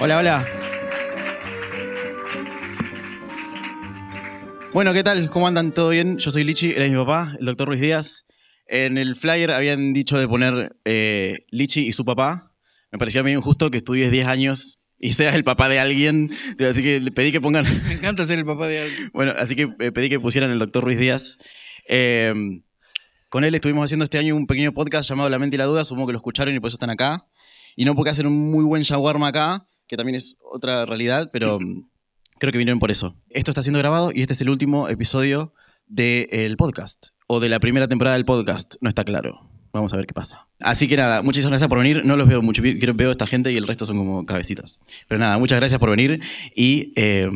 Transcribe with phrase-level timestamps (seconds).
[0.00, 0.46] Hola, hola.
[4.72, 5.28] Bueno, ¿qué tal?
[5.28, 5.72] ¿Cómo andan?
[5.72, 6.18] ¿Todo bien?
[6.18, 8.24] Yo soy Lichi, era mi papá, el doctor Ruiz Díaz.
[8.68, 12.52] En el flyer habían dicho de poner eh, Lichi y su papá.
[12.92, 16.30] Me parecía medio injusto que estudies 10 años y seas el papá de alguien.
[16.60, 17.64] Así que le pedí que pongan.
[17.84, 19.10] Me encanta ser el papá de alguien.
[19.12, 21.38] Bueno, así que eh, pedí que pusieran el doctor Ruiz Díaz.
[21.88, 22.32] Eh,
[23.30, 25.84] con él estuvimos haciendo este año un pequeño podcast llamado La Mente y la Duda.
[25.84, 27.26] Supongo que lo escucharon y por eso están acá.
[27.74, 31.58] Y no porque hacen un muy buen shawarma acá, que también es otra realidad, pero
[31.58, 31.88] mm,
[32.38, 33.16] creo que vinieron por eso.
[33.30, 35.54] Esto está siendo grabado y este es el último episodio
[35.86, 37.08] del podcast.
[37.26, 38.76] O de la primera temporada del podcast.
[38.80, 39.50] No está claro.
[39.72, 40.46] Vamos a ver qué pasa.
[40.60, 42.04] Así que nada, muchísimas gracias por venir.
[42.04, 44.80] No los veo mucho, veo a esta gente y el resto son como cabecitas.
[45.08, 46.20] Pero nada, muchas gracias por venir.
[46.54, 47.30] Y eh,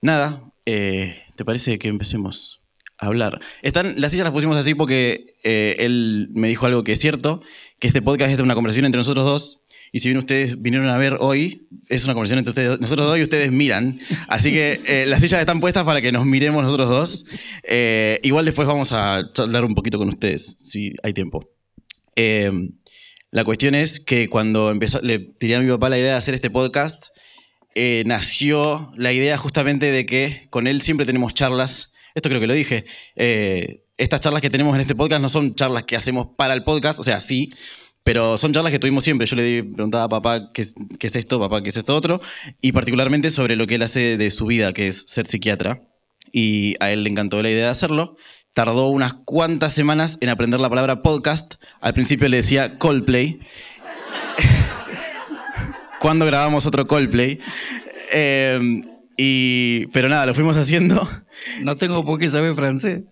[0.00, 2.62] nada, eh, ¿te parece que empecemos
[2.98, 3.40] a hablar?
[3.62, 7.42] Están, las sillas las pusimos así porque eh, él me dijo algo que es cierto,
[7.78, 9.64] que este podcast es una conversación entre nosotros dos.
[9.92, 13.22] Y si bien ustedes vinieron a ver hoy, es una conversación entre nosotros dos y
[13.22, 14.00] ustedes miran.
[14.28, 17.26] Así que eh, las sillas están puestas para que nos miremos nosotros dos.
[17.62, 21.48] Eh, igual después vamos a hablar un poquito con ustedes, si hay tiempo.
[22.16, 22.50] Eh,
[23.30, 26.34] la cuestión es que cuando empezó, le tiré a mi papá la idea de hacer
[26.34, 27.08] este podcast,
[27.74, 31.92] eh, nació la idea justamente de que con él siempre tenemos charlas.
[32.14, 32.84] Esto creo que lo dije.
[33.96, 36.98] Estas charlas que tenemos en este podcast no son charlas que hacemos para el podcast,
[36.98, 37.50] o sea, sí,
[38.08, 39.26] pero son charlas que tuvimos siempre.
[39.26, 42.22] Yo le preguntaba a papá qué es, qué es esto, papá qué es esto otro,
[42.62, 45.82] y particularmente sobre lo que él hace de su vida, que es ser psiquiatra.
[46.32, 48.16] Y a él le encantó la idea de hacerlo.
[48.54, 51.56] Tardó unas cuantas semanas en aprender la palabra podcast.
[51.82, 53.40] Al principio le decía Coldplay.
[56.00, 57.40] Cuando grabamos otro Coldplay.
[58.10, 58.80] Eh,
[59.18, 61.06] y, pero nada, lo fuimos haciendo.
[61.60, 63.02] No tengo por qué saber francés.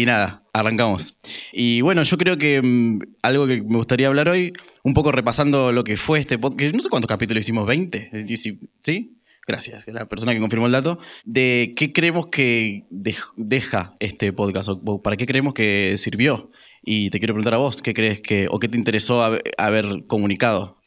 [0.00, 1.18] Y nada, arrancamos.
[1.52, 4.52] Y bueno, yo creo que mm, algo que me gustaría hablar hoy,
[4.82, 8.24] un poco repasando lo que fue este podcast, no sé cuántos capítulos hicimos, 20, Eh,
[8.26, 9.16] dieci- ¿sí?
[9.46, 14.68] Gracias, la persona que confirmó el dato, de qué creemos que dej- deja este podcast,
[14.70, 16.50] o- para qué creemos que sirvió.
[16.82, 19.22] Y te quiero preguntar a vos, ¿qué crees que, o qué te interesó
[19.58, 20.78] haber, comunicado?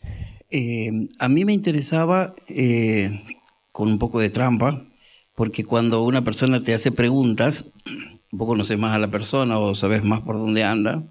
[0.49, 3.21] Eh, a mí me interesaba, eh,
[3.71, 4.85] con un poco de trampa,
[5.35, 7.73] porque cuando una persona te hace preguntas,
[8.33, 11.03] un poco conoces más a la persona o sabes más por dónde anda,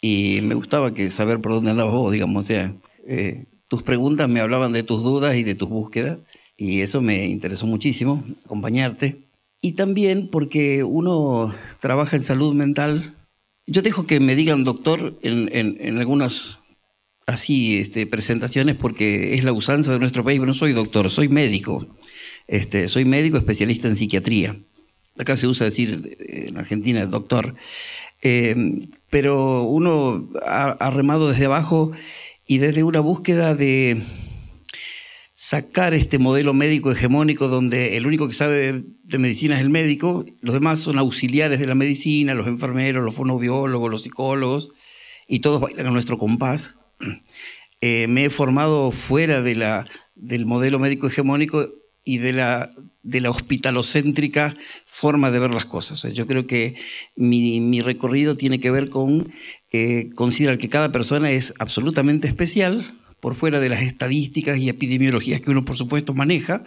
[0.00, 2.74] y me gustaba que saber por dónde andabas vos, digamos, o sea,
[3.06, 6.24] eh, tus preguntas me hablaban de tus dudas y de tus búsquedas,
[6.56, 9.22] y eso me interesó muchísimo, acompañarte.
[9.60, 13.14] Y también porque uno trabaja en salud mental.
[13.66, 16.58] Yo dejo que me digan doctor en, en, en algunas
[17.26, 21.28] así este, presentaciones porque es la usanza de nuestro país, pero no soy doctor, soy
[21.28, 21.86] médico.
[22.46, 24.56] Este, soy médico especialista en psiquiatría.
[25.18, 27.54] Acá se usa decir eh, en Argentina doctor.
[28.22, 28.54] Eh,
[29.08, 31.92] pero uno ha, remado desde abajo
[32.46, 34.02] y desde una búsqueda de
[35.32, 39.70] sacar este modelo médico hegemónico donde el único que sabe de, de medicina es el
[39.70, 44.68] médico, los demás son auxiliares de la medicina, los enfermeros, los fonoaudiólogos, los psicólogos,
[45.26, 46.76] y todos bailan a nuestro compás.
[47.80, 51.66] Eh, me he formado fuera de la, del modelo médico hegemónico
[52.10, 52.70] y de la,
[53.02, 56.02] de la hospitalocéntrica forma de ver las cosas.
[56.12, 56.74] Yo creo que
[57.14, 59.32] mi, mi recorrido tiene que ver con
[60.16, 65.50] considerar que cada persona es absolutamente especial, por fuera de las estadísticas y epidemiologías que
[65.50, 66.64] uno, por supuesto, maneja.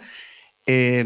[0.66, 1.04] Eh,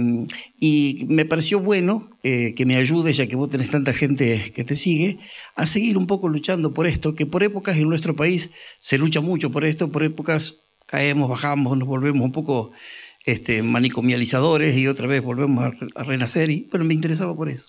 [0.61, 4.63] y me pareció bueno eh, que me ayude, ya que vos tenés tanta gente que
[4.63, 5.19] te sigue,
[5.57, 9.21] a seguir un poco luchando por esto, que por épocas en nuestro país se lucha
[9.21, 10.55] mucho por esto, por épocas
[10.87, 12.71] caemos, bajamos, nos volvemos un poco
[13.29, 16.49] este, manicomializadores y otra vez volvemos a, renacer.
[16.49, 17.67] Y bueno, me interesaba por eso.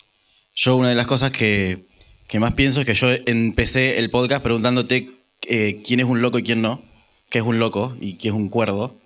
[0.55, 1.85] Yo una de las cosas que,
[2.29, 5.11] que más pienso es que yo empecé el podcast preguntándote
[5.47, 6.81] eh, quién es un loco y quién no,
[7.29, 9.01] qué es un loco y qué es un cuerdo.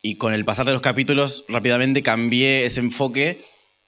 [0.00, 3.38] Y con el pasar de los capítulos rápidamente cambié ese enfoque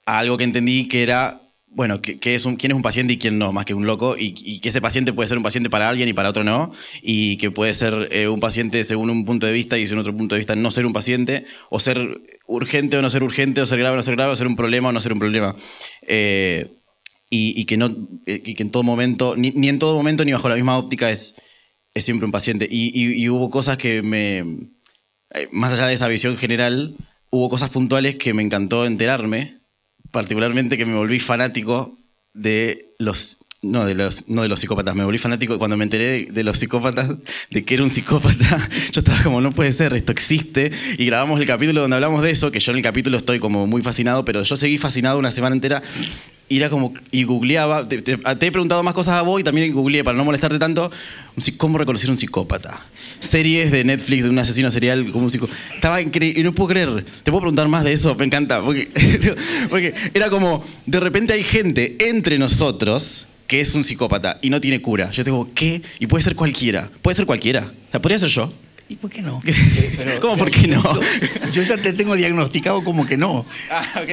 [0.05, 1.41] a algo que entendí que era,
[1.71, 4.59] bueno, es un, quién es un paciente y quién no, más que un loco, y,
[4.59, 7.51] que ese paciente puede ser un paciente para alguien y para otro no, y que
[7.51, 10.39] puede ser eh, un paciente según un punto de vista y según otro punto de
[10.39, 13.93] vista no ser un paciente, o ser urgente o no ser urgente, o ser grave
[13.93, 15.55] o no ser grave, o ser un problema o no ser un problema.
[16.07, 16.67] Eh,
[17.29, 17.75] y, y, que
[18.63, 21.35] en todo momento, ni, ni, en todo momento ni bajo la misma óptica es,
[21.95, 22.67] siempre un paciente.
[22.69, 24.39] Y, hubo cosas que me,
[25.35, 26.95] eh, más allá de esa visión general,
[27.29, 29.58] hubo cosas puntuales que me encantó enterarme,
[30.11, 31.97] particularmente que me volví fanático
[32.33, 36.07] de los no de los no de los psicópatas, me volví fanático cuando me enteré
[36.07, 37.09] de, de, los psicópatas,
[37.49, 40.71] de que era un psicópata, yo estaba como no puede ser, esto existe.
[40.97, 43.67] Y grabamos el capítulo donde hablamos de eso, que yo en el capítulo estoy como
[43.67, 45.83] muy fascinado, pero yo seguí fascinado una semana entera
[46.49, 49.43] y era como, y googleaba, te, te- te he preguntado más cosas a vos y
[49.43, 50.91] también googleé para no molestarte tanto,
[51.57, 52.81] cómo reconocer un psicópata.
[53.19, 55.57] Series de Netflix de un asesino serial como un psicópata.
[55.75, 57.05] Estaba increíble, no puedo creer.
[57.23, 58.15] ¿Te puedo preguntar más de eso?
[58.15, 58.89] Me encanta, porque,
[59.69, 64.61] porque era como, de repente hay gente entre nosotros que es un psicópata y no
[64.61, 65.11] tiene cura.
[65.11, 65.81] Yo digo, ¿qué?
[65.99, 66.89] Y puede ser cualquiera.
[67.01, 67.71] Puede ser cualquiera.
[67.87, 68.51] O sea, podría ser yo.
[68.89, 69.39] ¿Y por qué no?
[70.21, 70.81] ¿Cómo por qué no?
[70.81, 71.01] Yo,
[71.51, 73.45] yo ya te tengo diagnosticado como que no.
[73.71, 74.09] Ah, ok.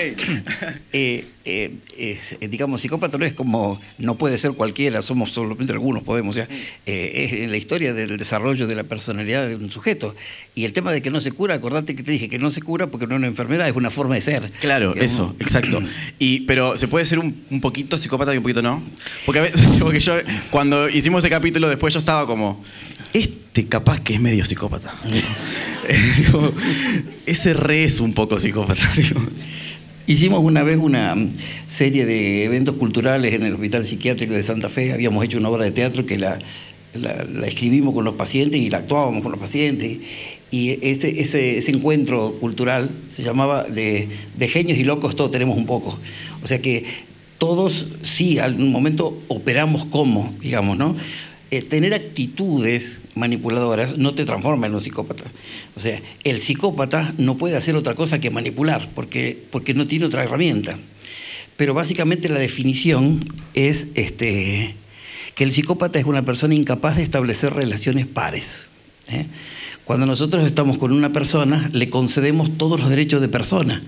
[0.92, 5.72] Eh, eh, es, eh, digamos, psicópata no es como, no puede ser cualquiera, somos solamente
[5.72, 6.34] algunos, podemos.
[6.34, 6.48] O sea,
[6.84, 10.14] eh, es en la historia del desarrollo de la personalidad de un sujeto.
[10.56, 12.60] Y el tema de que no se cura, acordate que te dije que no se
[12.60, 14.50] cura porque no es una enfermedad, es una forma de ser.
[14.60, 15.12] Claro, Digamos.
[15.12, 15.80] eso, exacto.
[16.18, 18.82] Y, pero se puede ser un, un poquito psicópata y un poquito no.
[19.24, 20.16] Porque a veces, porque yo,
[20.50, 22.62] cuando hicimos ese capítulo, después yo estaba como,
[23.12, 24.94] este capaz que es medio psicópata.
[27.26, 28.80] Ese re es un poco psicópata.
[30.06, 31.16] Hicimos una vez una
[31.66, 34.92] serie de eventos culturales en el Hospital Psiquiátrico de Santa Fe.
[34.92, 36.38] Habíamos hecho una obra de teatro que la,
[36.94, 39.98] la- la escribimos con los pacientes y la actuábamos con los pacientes.
[40.52, 45.56] Y ese, ese, ese encuentro cultural se llamaba de, de genios y locos, todos tenemos
[45.58, 45.98] un poco.
[46.44, 46.84] O sea que
[47.38, 50.96] todos, sí, al momento operamos como, digamos, ¿no?
[51.50, 55.24] Eh, tener actitudes manipuladoras no te transforma en un psicópata.
[55.76, 60.06] O sea, el psicópata no puede hacer otra cosa que manipular, porque, porque no tiene
[60.06, 60.76] otra herramienta.
[61.56, 64.74] Pero básicamente la definición es este,
[65.34, 68.66] que el psicópata es una persona incapaz de establecer relaciones pares.
[69.12, 69.26] ¿eh?
[69.84, 73.82] Cuando nosotros estamos con una persona, le concedemos todos los derechos de persona.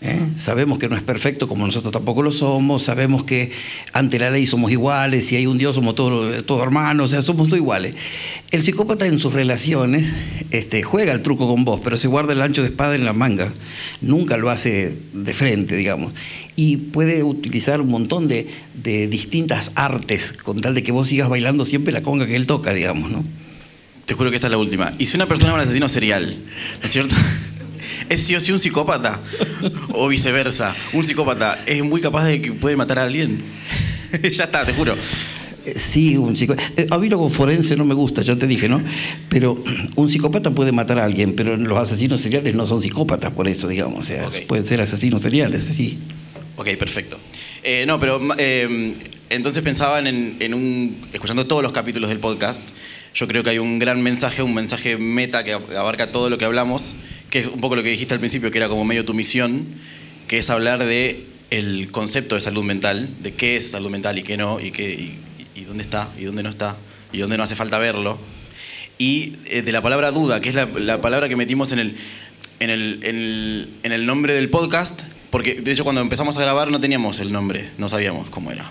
[0.00, 0.20] ¿Eh?
[0.36, 3.50] Sabemos que no es perfecto como nosotros tampoco lo somos, sabemos que
[3.92, 7.22] ante la ley somos iguales, si hay un Dios somos todos, todos hermanos, o sea,
[7.22, 7.94] somos todos iguales.
[8.50, 10.12] El psicópata en sus relaciones
[10.50, 13.12] este, juega el truco con vos, pero se guarda el ancho de espada en la
[13.12, 13.52] manga,
[14.00, 16.12] nunca lo hace de frente, digamos.
[16.54, 18.48] Y puede utilizar un montón de,
[18.82, 22.46] de distintas artes con tal de que vos sigas bailando siempre la conga que él
[22.46, 23.24] toca, digamos, ¿no?
[24.06, 24.94] Te juro que esta es la última.
[24.98, 26.36] Y si una persona es un asesino serial,
[26.80, 27.14] ¿no es cierto?
[28.08, 29.20] ¿Es sí o sí un psicópata?
[29.92, 30.74] O viceversa.
[30.92, 33.40] Un psicópata es muy capaz de que puede matar a alguien.
[34.32, 34.94] ya está, te juro.
[35.64, 36.70] Eh, Sí, un psicópata.
[36.94, 38.80] A mí lo con forense no me gusta, ya te dije, ¿no?
[39.28, 39.62] Pero
[39.96, 43.66] un psicópata puede matar a alguien, pero los asesinos seriales no son psicópatas por eso,
[43.68, 43.98] digamos.
[43.98, 44.46] O sea, Ok.
[44.46, 45.98] pueden ser asesinos seriales, sí.
[46.56, 47.18] Ok, perfecto.
[47.64, 48.94] Eh, no, pero eh,
[49.28, 50.96] entonces pensaban en, en un.
[51.12, 52.60] Escuchando todos los capítulos del podcast,
[53.14, 56.44] yo creo que hay un gran mensaje, un mensaje meta que abarca todo lo que
[56.44, 56.92] hablamos,
[57.30, 59.66] que es un poco lo que dijiste al principio, que era como medio tu misión,
[60.28, 64.22] que es hablar de el concepto de salud mental, de qué es salud mental y
[64.22, 65.18] qué no, y, qué, y,
[65.54, 66.76] y dónde está, y dónde no está,
[67.12, 68.18] y dónde no hace falta verlo.
[68.98, 71.96] Y eh, de la palabra duda, que es la, la palabra que metimos en el,
[72.60, 76.40] en, el, en, el, en el nombre del podcast, porque de hecho cuando empezamos a
[76.40, 78.70] grabar no teníamos el nombre, no sabíamos cómo era.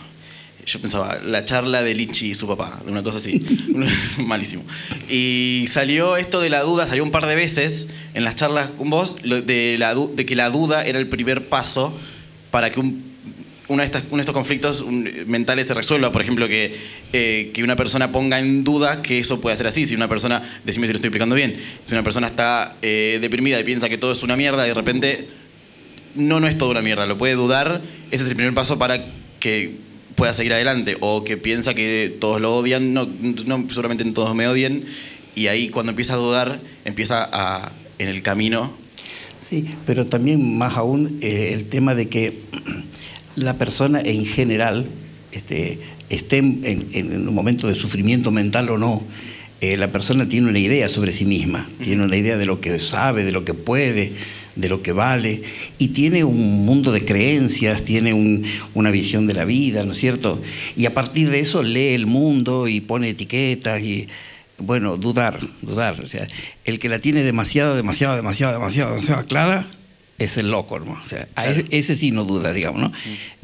[0.65, 3.39] Yo pensaba, la charla de Lichi y su papá, una cosa así.
[4.25, 4.63] Malísimo.
[5.09, 8.89] Y salió esto de la duda, salió un par de veces en las charlas con
[8.89, 11.95] vos, de, la, de que la duda era el primer paso
[12.49, 13.03] para que un,
[13.67, 14.85] una de estas- uno de estos conflictos
[15.27, 16.11] mentales se resuelva.
[16.11, 16.75] Por ejemplo, que,
[17.13, 19.85] eh, que una persona ponga en duda que eso puede ser así.
[19.85, 23.59] Si una persona, decime si lo estoy explicando bien, si una persona está eh, deprimida
[23.59, 25.27] y piensa que todo es una mierda, de repente
[26.15, 29.03] no, no es todo una mierda, lo puede dudar, ese es el primer paso para
[29.39, 29.84] que
[30.15, 30.97] pueda seguir adelante.
[31.01, 33.07] O que piensa que todos lo odian, no,
[33.45, 34.83] no seguramente todos me odian,
[35.35, 38.71] y ahí cuando empieza a dudar, empieza a, en el camino.
[39.41, 42.39] Sí, pero también más aún eh, el tema de que
[43.35, 44.87] la persona en general
[45.31, 45.79] este,
[46.09, 49.03] esté en, en- en un momento de sufrimiento mental o no,
[49.61, 52.79] eh, la persona tiene una idea sobre sí misma, tiene una idea de lo que
[52.79, 54.13] sabe, de lo que puede,
[54.55, 55.43] de lo que vale,
[55.77, 59.97] y tiene un mundo de creencias, tiene un- una visión de la vida, ¿no es
[59.97, 60.41] cierto?
[60.77, 64.07] Y a partir de eso lee el mundo y pone etiquetas y,
[64.57, 65.99] bueno, dudar, dudar.
[66.01, 66.27] O sea,
[66.63, 69.67] el que la tiene demasiado, demasiado, demasiado, demasiado, demasiado clara
[70.17, 70.93] es el loco, ¿no?
[70.93, 72.91] O sea, a ese, ese sí no duda, digamos, ¿no?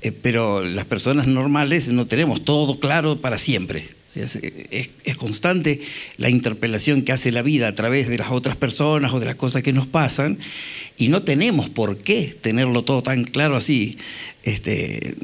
[0.01, 3.83] Eh, pero las personas normales no tenemos todo claro para siempre.
[4.09, 4.37] O sea, es,
[4.71, 5.81] es- es constante
[6.17, 9.35] la interpelación que hace la vida a través de las otras personas o de las
[9.35, 10.37] cosas que nos pasan
[11.01, 13.97] y no tenemos por qué tenerlo todo tan claro así.
[14.43, 15.15] Este,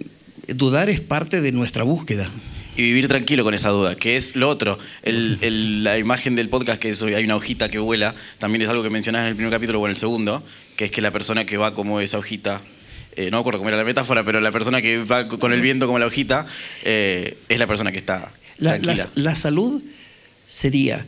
[0.48, 2.29] dudar es parte de nuestra búsqueda.
[2.75, 4.79] Y vivir tranquilo con esa duda, que es lo otro.
[5.03, 8.69] El- el- la imagen del podcast, que es, hay una hojita que vuela, también es
[8.69, 10.43] algo que mencionás en el primer capítulo o en el segundo,
[10.75, 12.62] que es que la persona que va como esa hojita,
[13.15, 15.62] eh, no me acuerdo cómo era la metáfora, pero la persona que va con el
[15.62, 16.46] viento como la hojita,
[16.84, 18.74] eh, es la persona que está La,
[19.15, 19.81] la salud
[20.48, 21.05] sería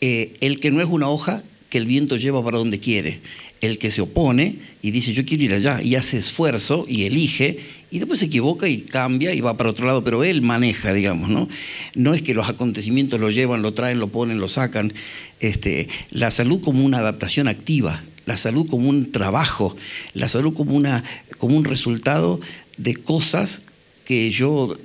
[0.00, 3.20] eh, el que no es una hoja que el viento lleva para donde quiere.
[3.60, 7.58] El que se opone y dice yo quiero ir allá y hace esfuerzo y elige
[7.90, 11.28] y después se equivoca y cambia y va para otro lado, pero él maneja, digamos,
[11.28, 11.48] ¿no?
[11.94, 14.92] No es que los acontecimientos lo llevan, lo traen, lo ponen, lo sacan.
[15.40, 19.76] Este, la salud como una adaptación activa, la salud como un trabajo,
[20.14, 21.02] la salud como, una,
[21.38, 22.40] como un resultado
[22.76, 23.62] de cosas
[24.04, 24.76] que yo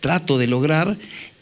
[0.00, 0.96] trato de lograr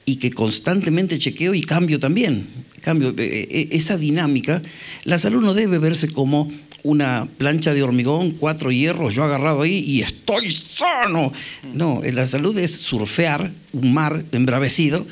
[0.05, 2.47] y que constantemente chequeo y cambio también.
[2.81, 4.63] Cambio, eh, eh, esa dinámica,
[5.05, 6.51] la salud no debe verse como
[6.85, 11.33] una plancha de hormigón, cuatro hierros, yo agarrado ahí y estoy sano.
[11.73, 15.05] No, la salud es surfear un mar embravecido,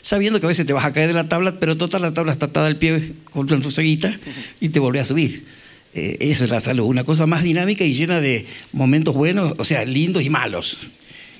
[0.00, 2.32] sabiendo que a veces te vas a caer de la tabla, pero toda la tabla
[2.32, 4.18] está atada al pie con ceguita
[4.58, 5.44] y te volvés a subir.
[5.94, 9.64] Eh, esa es la salud, una cosa más dinámica y llena de momentos buenos, o
[9.64, 10.78] sea, lindos y malos.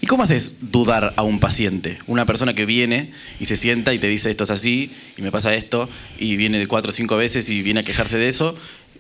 [0.01, 1.99] ¿Y cómo haces dudar a un paciente?
[2.07, 5.33] Una persona que viene y se sienta y te dice esto es así y me
[5.33, 5.89] pasa esto
[6.21, 8.57] y viene de cuatro o cinco veces y viene a quejarse de eso.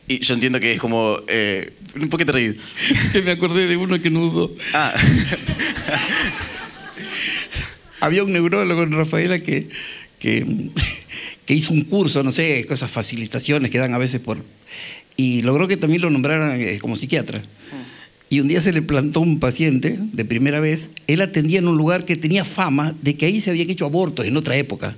[0.08, 1.18] Y yo entiendo que es como...
[1.28, 1.72] Eh,
[2.08, 2.56] ¿Por qué te reís?
[3.24, 4.54] me acordé de uno que nudo.
[4.72, 4.94] Ah.
[8.00, 9.68] Había un neurólogo en Rafaela que,
[10.18, 10.46] que,
[11.44, 14.42] que hizo un curso, no sé, cosas facilitaciones que dan a veces por...
[15.16, 17.42] Y logró que también lo nombraran eh, como psiquiatra.
[18.30, 20.90] Y un día se le plantó un paciente de primera vez.
[21.06, 24.26] Él atendía en un lugar que tenía fama de que ahí se habían hecho abortos
[24.26, 24.96] en otra época.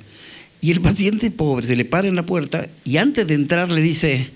[0.61, 3.81] Y el paciente pobre se le para en la puerta y antes de entrar le
[3.81, 4.29] dice,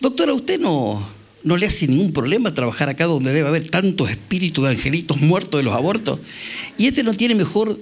[0.00, 1.06] doctora, ¿usted no,
[1.42, 5.60] no le hace ningún problema trabajar acá donde debe haber tantos espíritus de angelitos muertos
[5.60, 6.18] de los abortos?
[6.76, 7.78] Y este no tiene mejor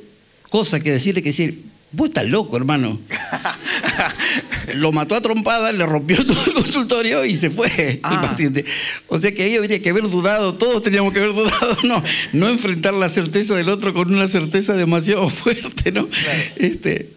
[0.51, 2.99] cosa que decirle que decir, Vos estás loco, hermano.
[4.75, 8.21] Lo mató a trompada, le rompió todo el consultorio y se fue el ah.
[8.21, 8.67] paciente.
[9.07, 12.03] O sea que ahí habría que haber dudado, todos teníamos que haber dudado, no,
[12.35, 16.09] no enfrentar la certeza del otro con una certeza demasiado fuerte, ¿no?
[16.57, 17.09] Este,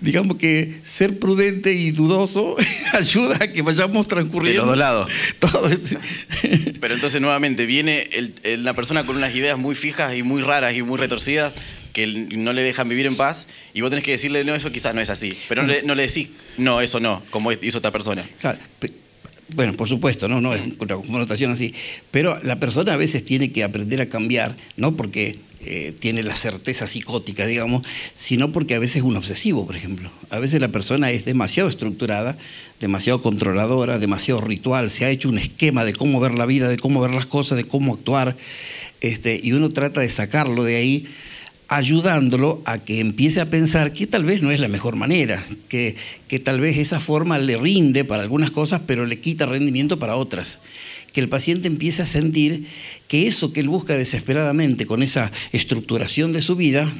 [0.00, 2.56] digamos que ser prudente y dudoso
[2.92, 4.62] ayuda a que vayamos transcurriendo.
[4.62, 5.10] De los lados.
[5.38, 5.70] Todo.
[6.80, 8.08] Pero entonces nuevamente viene
[8.58, 11.52] la persona con unas ideas muy fijas y muy raras y muy retorcidas
[11.92, 14.94] que no le dejan vivir en paz y vos tenés que decirle, no, eso quizás
[14.94, 15.38] no es así.
[15.48, 16.28] Pero no le, no le decís,
[16.58, 18.24] no, eso no, como hizo otra persona.
[18.40, 18.58] Claro.
[19.54, 21.72] Bueno, por supuesto, no, no es una connotación así.
[22.10, 26.34] Pero la persona a veces tiene que aprender a cambiar, no porque eh, tiene la
[26.34, 30.10] certeza psicótica, digamos, sino porque a veces es un obsesivo, por ejemplo.
[30.30, 32.36] A veces la persona es demasiado estructurada,
[32.80, 36.76] demasiado controladora, demasiado ritual, se ha hecho un esquema de cómo ver la vida, de
[36.76, 38.36] cómo ver las cosas, de cómo actuar,
[39.00, 41.06] este, y uno trata de sacarlo de ahí
[41.68, 45.96] ayudándolo a que empiece a pensar que tal vez no es la mejor manera, que,
[46.28, 50.16] que tal vez esa forma le rinde para algunas cosas, pero le quita rendimiento para
[50.16, 50.60] otras.
[51.12, 52.66] Que el paciente empiece a sentir
[53.08, 56.92] que eso que él busca desesperadamente con esa estructuración de su vida,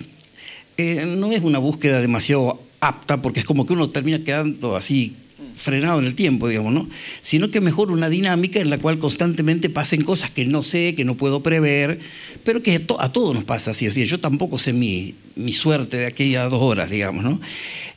[0.76, 5.16] eh, no es una búsqueda demasiado apta, porque es como que uno termina quedando así
[5.56, 6.88] frenado en el tiempo, digamos, ¿no?
[7.22, 11.04] Sino que mejor una dinámica en la cual constantemente pasen cosas que no sé, que
[11.04, 11.98] no puedo prever,
[12.44, 13.88] pero que a todos nos pasa así.
[13.88, 15.14] Yo tampoco sé mi,
[15.52, 17.40] suerte de aquellas dos horas, digamos, ¿no?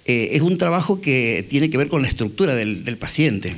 [0.05, 3.55] Eh, es un trabajo que tiene que ver con la estructura del, paciente.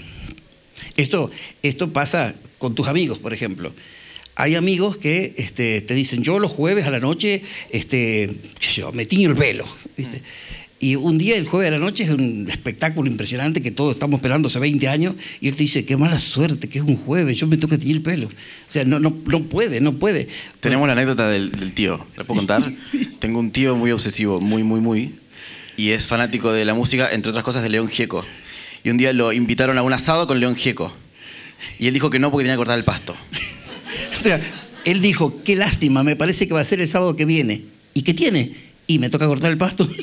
[0.98, 1.32] Esto,
[1.64, 3.74] esto pasa con tus amigos, por ejemplo
[4.36, 8.30] hay amigos que este, te dicen, yo los jueves a la noche este,
[8.74, 9.66] yo, me tiño el pelo.
[9.98, 10.22] ¿viste?
[10.82, 14.20] Y un día, el jueves de la noche, es un espectáculo impresionante que todos estamos
[14.20, 17.38] esperando hace 20 años, y él te dice, qué mala suerte, que es un jueves,
[17.38, 18.28] yo me toca teñir el pelo.
[18.28, 20.30] O sea, no, no, no puede, no puede.
[20.62, 22.72] Tenemos la anécdota del, tío, ¿la puedo contar?
[23.20, 25.16] Tengo un tío muy obsesivo, muy, muy, muy,
[25.76, 28.24] y es fanático de la música, entre otras cosas, de León Gieco.
[28.86, 30.94] Y un día lo invitaron a un asado con León Gieco.
[31.78, 33.18] Y él dijo que no porque tenía que cortar el pasto.
[34.18, 34.40] o sea,
[34.86, 37.64] él dijo, qué lástima, me parece que va a ser el sábado que viene.
[37.94, 38.54] ¿Y qué tiene?
[38.88, 39.88] Y me toca cortar el pasto.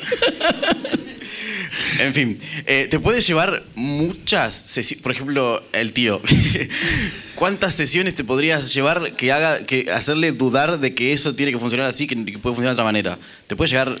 [1.99, 6.21] En fin, eh, te puede llevar muchas sesiones, por ejemplo, el tío.
[7.35, 11.59] ¿Cuántas sesiones te podrías llevar que haga que hacerle dudar de que eso tiene que
[11.59, 13.19] funcionar así, que, puede funcionar de otra manera?
[13.47, 13.99] ¿Te puede llegar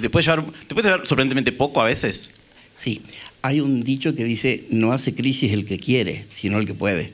[0.00, 2.30] te puede llevar te puede llevar sorprendentemente poco a veces?
[2.76, 3.02] Sí,
[3.42, 7.12] hay un dicho que dice, no hace crisis el que quiere, sino el que puede.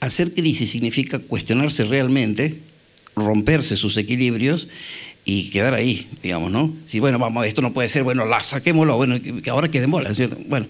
[0.00, 2.60] Hacer crisis significa cuestionarse realmente,
[3.14, 4.68] romperse sus equilibrios
[5.28, 6.72] y quedar ahí, digamos, ¿no?
[6.86, 10.14] Si, bueno, vamos, esto no puede ser, bueno, la saquémoslo, bueno, que ahora quede mola,
[10.14, 10.38] ¿cierto?
[10.46, 10.66] Bueno,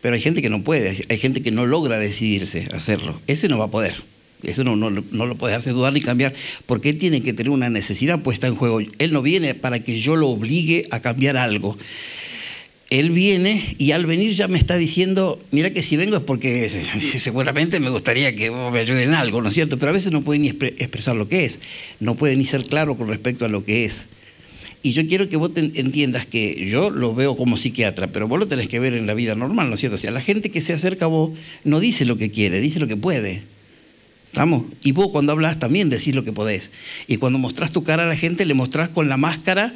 [0.00, 3.20] pero hay gente que no puede, hay gente que no logra decidirse a hacerlo.
[3.26, 3.96] Ese no va a poder.
[4.44, 6.32] Eso no, no, no, lo puede hacer dudar ni cambiar,
[6.66, 8.80] porque él tiene que tener una necesidad puesta en juego.
[8.80, 11.76] Él no viene para que yo lo obligue a cambiar algo
[12.90, 16.68] él viene y al venir ya me está diciendo, mira que si vengo es porque
[17.18, 19.78] seguramente me gustaría que me ayuden en algo, ¿no es cierto?
[19.78, 21.60] Pero a veces no puede ni expresar lo que es,
[22.00, 24.08] no puede ni ser claro con respecto a lo que es.
[24.82, 28.48] Y yo quiero que vos entiendas que yo lo veo como psiquiatra, pero vos lo
[28.48, 29.96] tenés que ver en la vida normal, ¿no es cierto?
[29.96, 31.32] O sea, la gente que se acerca a vos
[31.64, 33.42] no dice lo que quiere, dice lo que puede.
[34.26, 34.64] ¿Estamos?
[34.82, 36.70] Y vos cuando hablas también decís lo que podés.
[37.08, 39.74] Y cuando mostrás tu cara a la gente, le mostrás con la máscara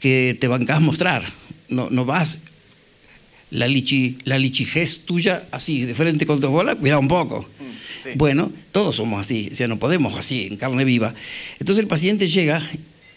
[0.00, 1.30] que te bancás mostrar.
[1.70, 2.40] No, no vas
[3.50, 7.48] la, lichi, la lichigés tuya así, de frente con tu bola, cuidado un poco.
[7.58, 11.14] Mm, bueno, todos somos así, o sea, no podemos así, en carne viva.
[11.58, 12.62] Entonces el paciente llega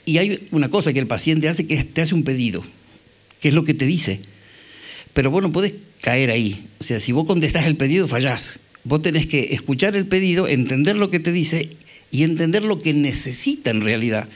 [0.05, 2.63] y hay una cosa que el paciente hace que te hace un pedido,
[3.39, 4.19] que es lo que te dice.
[5.13, 6.67] Pero vos no podés caer ahí.
[6.79, 8.59] O sea, si vos contestás el pedido, fallás.
[8.83, 11.69] Vos tenés que escuchar el pedido, entender lo que te dice
[12.11, 14.27] y entender lo que necesita en realidad.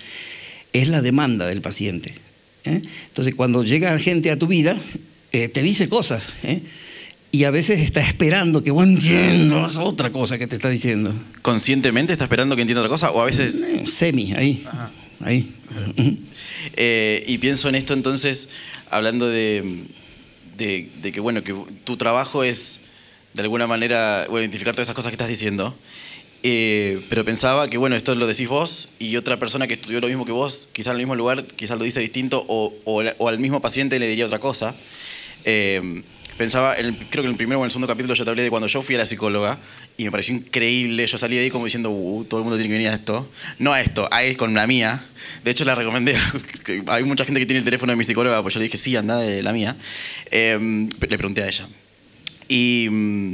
[0.71, 2.13] Es la demanda del paciente.
[2.67, 2.81] ¿Eh?
[3.07, 4.77] Entonces, cuando llega gente a tu vida,
[5.31, 6.29] eh, te dice cosas.
[6.43, 6.62] ¿eh?
[7.31, 11.13] Y a veces está esperando que vos entiendas otra cosa que te está diciendo.
[11.41, 13.12] ¿Conscientemente está esperando que entienda otra cosa?
[13.12, 13.55] ¿O a veces.?
[13.86, 14.63] Semi, ahí.
[15.21, 15.53] ahí.
[17.27, 18.50] y pienso en esto entonces,
[18.89, 19.83] hablando de,
[20.57, 22.79] de, de, que, bueno, que tu trabajo es
[23.33, 25.75] de alguna manera identificar todas esas cosas que estás diciendo.
[26.44, 30.08] Eh, pero pensaba que, bueno, esto lo decís vos y otra persona que estudió lo
[30.08, 33.39] mismo que vos, quizás en el mismo lugar, quizás lo dice distinto o, o, al
[33.39, 34.75] mismo paciente le diría otra cosa.
[35.46, 36.03] Eh,
[36.38, 38.50] pensaba, creo que en el primero o en el segundo capítulo yo te hablé de
[38.50, 39.58] cuando yo fui a la psicóloga
[39.98, 41.08] y me pareció increíble.
[41.08, 43.29] Yo salí de ahí como diciendo, uh, todo el mundo tiene que venir a esto.
[43.58, 45.03] No a esto, a ir con la mía.
[45.44, 46.15] De hecho, la recomendé.
[46.88, 48.96] Hay mucha gente que tiene el teléfono de mi psicóloga, pues yo le dije, sí,
[48.96, 49.75] anda de la mía.
[50.29, 51.67] Eh, le pregunté a ella.
[52.50, 53.34] Mm,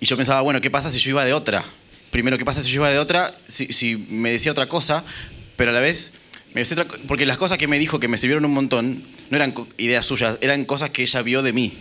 [0.00, 1.64] y, yo pensaba, bueno, ¿qué pasa si yo iba de otra?
[2.12, 3.34] Primero, ¿qué pasa si yo iba de otra?
[3.48, 5.02] Si, me decía otra cosa,
[5.56, 6.12] pero a la vez,
[6.52, 9.36] me decía otra, porque las cosas que me dijo que me sirvieron un montón no
[9.36, 11.72] eran ideas suyas, eran cosas que ella vio de mí.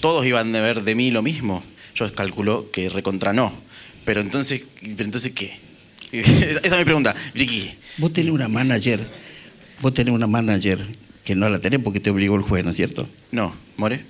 [0.00, 1.62] Todos iban a ver de mí lo mismo.
[1.94, 3.54] Yo calculo que recontra no.
[4.04, 5.56] Pero entonces, pero entonces ¿qué?
[6.10, 7.14] Esa es mi pregunta.
[7.32, 7.70] Ricky.
[7.98, 9.06] Vos tenés una manager,
[9.80, 10.84] vos tenés una manager
[11.22, 13.08] que no la tenés porque te obligó el juez, ¿no es cierto?
[13.30, 14.00] No, More.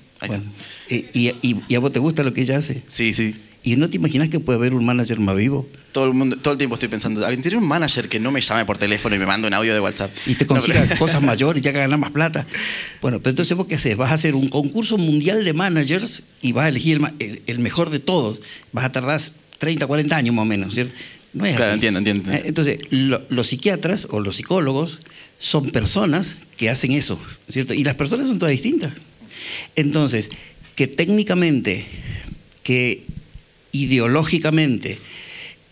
[0.88, 2.83] ¿y, a vos te gusta lo que ella hace?
[2.88, 3.35] Sí, sí.
[3.62, 5.69] ¿Y no te imaginas que puede haber un manager más vivo?
[5.93, 8.64] Todo el, mundo, todo el tiempo estoy pensando, ¿tiene un manager que no me llame
[8.64, 10.11] por teléfono y me mande un audio de WhatsApp?
[10.26, 12.47] Y te consiga cosas mayores, ya que ganar más plata.
[13.02, 13.97] Bueno, pero entonces vos qué haces?
[13.97, 17.99] Vas a hacer un concurso mundial de managers y vas a elegir el, mejor de
[17.99, 18.41] todos.
[18.73, 19.21] Vas a tardar
[19.58, 20.95] 30, 40 años más o menos, ¿cierto?
[21.34, 22.32] No es claro, entiendo, entiendo.
[22.32, 25.00] Eh, entonces, los psiquiatras o los psicólogos
[25.39, 27.75] son personas que hacen eso, ¿cierto?
[27.75, 28.95] Y las personas son todas distintas.
[29.76, 30.30] Entonces,
[30.75, 31.84] que técnicamente,
[32.63, 33.04] que
[33.73, 34.99] ideológicamente,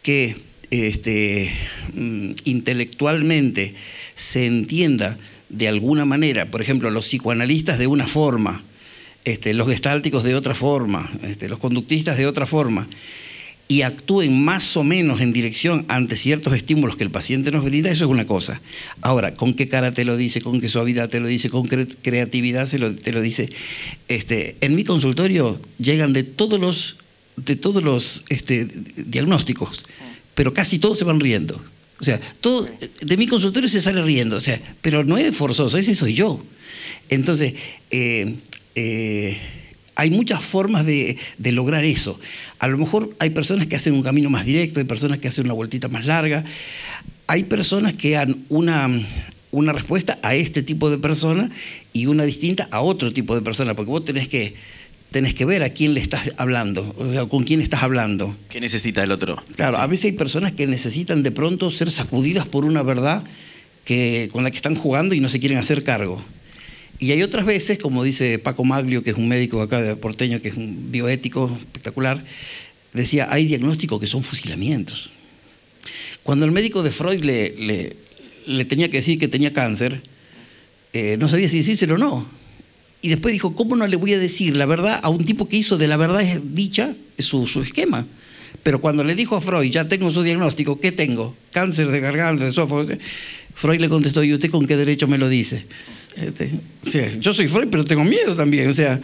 [0.03, 0.37] que
[0.71, 1.51] este,
[1.95, 3.75] mm, intelectualmente
[4.15, 8.63] se entienda de alguna manera, por ejemplo, los psicoanalistas de una forma,
[9.25, 12.89] este, los gestálticos de otra forma, este, los conductistas de otra forma,
[13.71, 17.91] y actúen más o menos en dirección ante ciertos estímulos que el paciente nos brinda,
[17.91, 18.63] eso es una cosa.
[19.03, 20.41] Ahora, ¿con qué cara te lo dice?
[20.41, 21.51] ¿Con qué suavidad te lo dice?
[21.51, 23.51] ¿Con qué creatividad se lo, te lo dice?
[24.09, 26.97] Este, en mi consultorio llegan de todos los,
[27.44, 29.85] de todos los este, diagnósticos,
[30.35, 31.61] pero casi todos se van riendo.
[32.01, 32.68] O sea, todo,
[33.01, 36.40] de mi consultorio se sale riendo, o sea, pero no es forzoso, ese soy yo.
[37.09, 37.55] Entonces,
[37.90, 38.37] eh,
[38.74, 39.37] eh,
[39.96, 42.20] hay muchas formas de, lograr eso.
[42.61, 45.44] A lo mejor hay personas que hacen un camino más directo, hay personas que hacen
[45.46, 46.44] una vueltita más larga,
[47.27, 48.88] hay personas que dan una,
[49.51, 51.51] una respuesta a este tipo de persona
[51.92, 54.55] y una distinta a otro tipo de persona, porque vos tenés que,
[55.11, 58.37] tenés que ver a quién le estás hablando, o sea, con quién estás hablando.
[58.51, 59.42] ¿Qué necesita el otro?
[59.57, 63.25] Claro, a veces hay personas que necesitan de pronto ser sacudidas por una verdad
[63.85, 66.23] que, con la que están jugando y no se quieren hacer cargo.
[66.99, 70.42] Y hay otras veces, como dice Paco Maglio, que es un médico acá de porteño,
[70.42, 72.23] que es un bioético espectacular,
[72.92, 75.11] decía, hay diagnósticos que son fusilamientos.
[76.23, 77.94] Cuando el médico de Freud le,
[78.47, 80.03] le, tenía que decir que tenía cáncer,
[80.92, 82.38] eh, no sabía si decírselo o no.
[83.01, 85.57] Y después dijo, ¿cómo no le voy a decir la verdad a un tipo que
[85.57, 88.07] hizo de la verdad dicha su, su esquema?
[88.63, 91.35] Pero cuando le dijo a Freud, ya tengo su diagnóstico, ¿qué tengo?
[91.53, 92.83] Cáncer de garganta, de esófago.
[93.55, 95.65] Freud le contestó, ¿y usted con qué derecho me lo dice?
[96.17, 96.51] Este,
[97.21, 98.69] yo soy Freud, pero tengo miedo también.
[98.69, 99.01] O sea,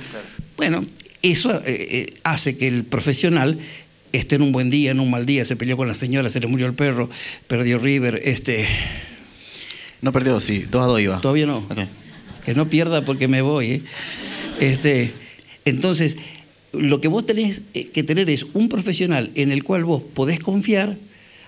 [0.56, 0.84] bueno,
[1.22, 3.58] eso eh, eh, hace que el profesional
[4.12, 6.40] esté en un buen día, en un mal día, se peleó con la señora, se
[6.40, 7.08] le murió el perro,
[7.46, 8.66] perdió River, este...
[10.02, 11.20] No perdió, sí, dos a dos iba.
[11.20, 11.66] Todavía no.
[12.44, 13.66] Que no pierda porque me voy.
[13.66, 13.82] ¿eh?
[14.60, 15.12] Este,
[15.64, 16.16] entonces,
[16.72, 20.96] lo que vos tenés que tener es un profesional en el cual vos podés confiar,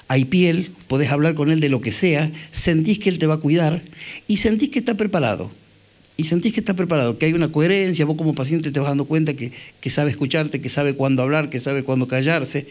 [0.09, 3.35] hay piel, podés hablar con él de lo que sea, sentís que él te va
[3.35, 3.83] a cuidar
[4.29, 5.51] y sentís que está preparado.
[6.19, 9.05] Y sentís que está preparado, que hay una coherencia, vos como paciente te vas dando
[9.05, 9.53] cuenta que,
[9.91, 12.67] sabe escucharte, que sabe cuándo hablar, que sabe cuándo callarse,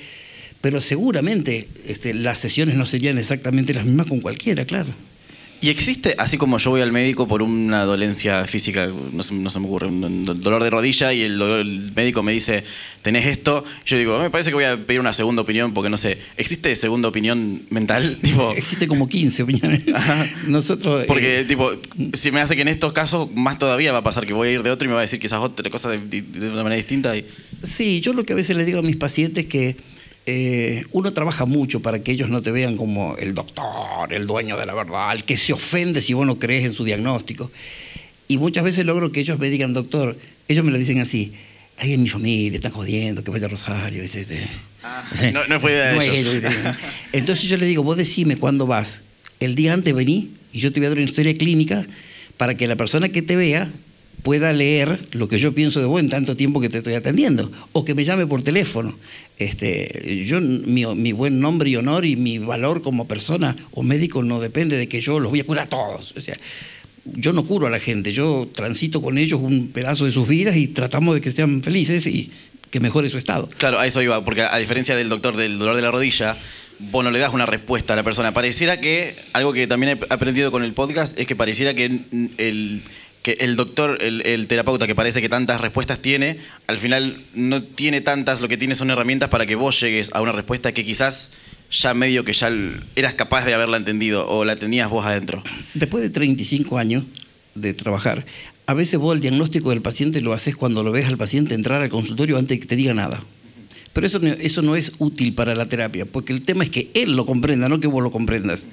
[0.61, 4.89] pero seguramente este, las sesiones no serían exactamente las mismas con cualquiera, claro.
[5.65, 9.49] ¿Y existe, así como yo voy al médico por una dolencia física, no se, no
[9.49, 12.63] se me ocurre, un dolor de rodilla y el, el, médico me dice,
[13.01, 15.97] tenés esto, yo digo, me parece que voy a pedir una segunda opinión porque no
[15.97, 18.15] sé, ¿existe segunda opinión mental?
[18.21, 19.81] tipo, existe como 15 opiniones.
[20.47, 21.05] Nosotros...
[21.07, 21.71] Porque, eh, tipo,
[22.13, 24.51] si me hace que en estos casos más todavía va a pasar que voy a
[24.51, 26.75] ir de otro y me va a decir quizás otra cosa de, de una manera
[26.75, 27.17] distinta.
[27.17, 27.25] Y...
[27.63, 29.75] Sí, yo lo que a veces le digo a mis pacientes que
[30.25, 34.57] eh, uno trabaja mucho para que ellos no te vean como el doctor, el dueño
[34.57, 37.51] de la verdad, el que se ofende si vos no crees en su diagnóstico.
[38.27, 41.33] Y muchas veces logro que ellos me digan, doctor, ellos me lo dicen así,
[41.77, 44.03] ay, en mi familia están jodiendo, que vaya a Rosario.
[44.83, 46.43] Ah, no, no, fue idea de ellos.
[47.11, 49.03] Entonces yo le digo, vos decime cuándo vas.
[49.39, 51.85] El día antes vení y yo te voy a dar una historia clínica
[52.37, 53.69] para que la persona que te vea
[54.25, 57.51] pueda leer lo que yo pienso de vos en tanto tiempo que te estoy atendiendo,
[57.73, 58.97] o que me llame por teléfono.
[59.37, 64.39] Este, yo, mi, buen nombre y honor y mi valor como persona o médico no
[64.39, 66.15] depende de que yo los voy a curar a todos.
[66.17, 66.35] O sea,
[67.05, 70.55] yo no curo a la gente, yo transito con ellos un pedazo de sus vidas
[70.55, 72.31] y tratamos de que sean felices y
[72.71, 73.47] que mejore su estado.
[73.59, 76.35] Claro, a eso iba, porque a diferencia del doctor del dolor de la rodilla,
[76.79, 78.33] vos no le das una respuesta a la persona.
[78.33, 81.85] Pareciera que, algo que también he aprendido con el podcast, es que pareciera que
[82.39, 82.81] el
[83.25, 87.99] que el doctor, el, terapeuta que parece que tantas respuestas tiene, al final no tiene
[87.99, 91.31] tantas, lo que tiene son herramientas para que vos llegues a una respuesta que quizás
[91.71, 92.51] ya medio que ya
[92.95, 95.43] eras capaz de haberla entendido o la tenías vos adentro.
[95.73, 97.03] Después de 35 años
[97.55, 98.27] de trabajar,
[98.67, 101.81] a veces vos el diagnóstico del paciente lo haces cuando lo ves al paciente entrar
[101.81, 103.23] al consultorio antes de que te diga nada.
[103.95, 107.15] Pero eso, eso no es útil para la terapia, porque el tema es que él
[107.15, 108.67] lo comprenda, no que vos lo comprendas.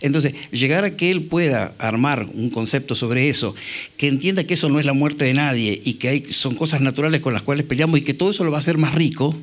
[0.00, 3.56] Entonces, llegar a que él pueda armar un concepto sobre eso,
[3.96, 6.82] que entienda que eso no es la muerte de nadie y que hay, son cosas
[6.82, 9.34] naturales con las cuales peleamos y que todo eso lo va a hacer más rico,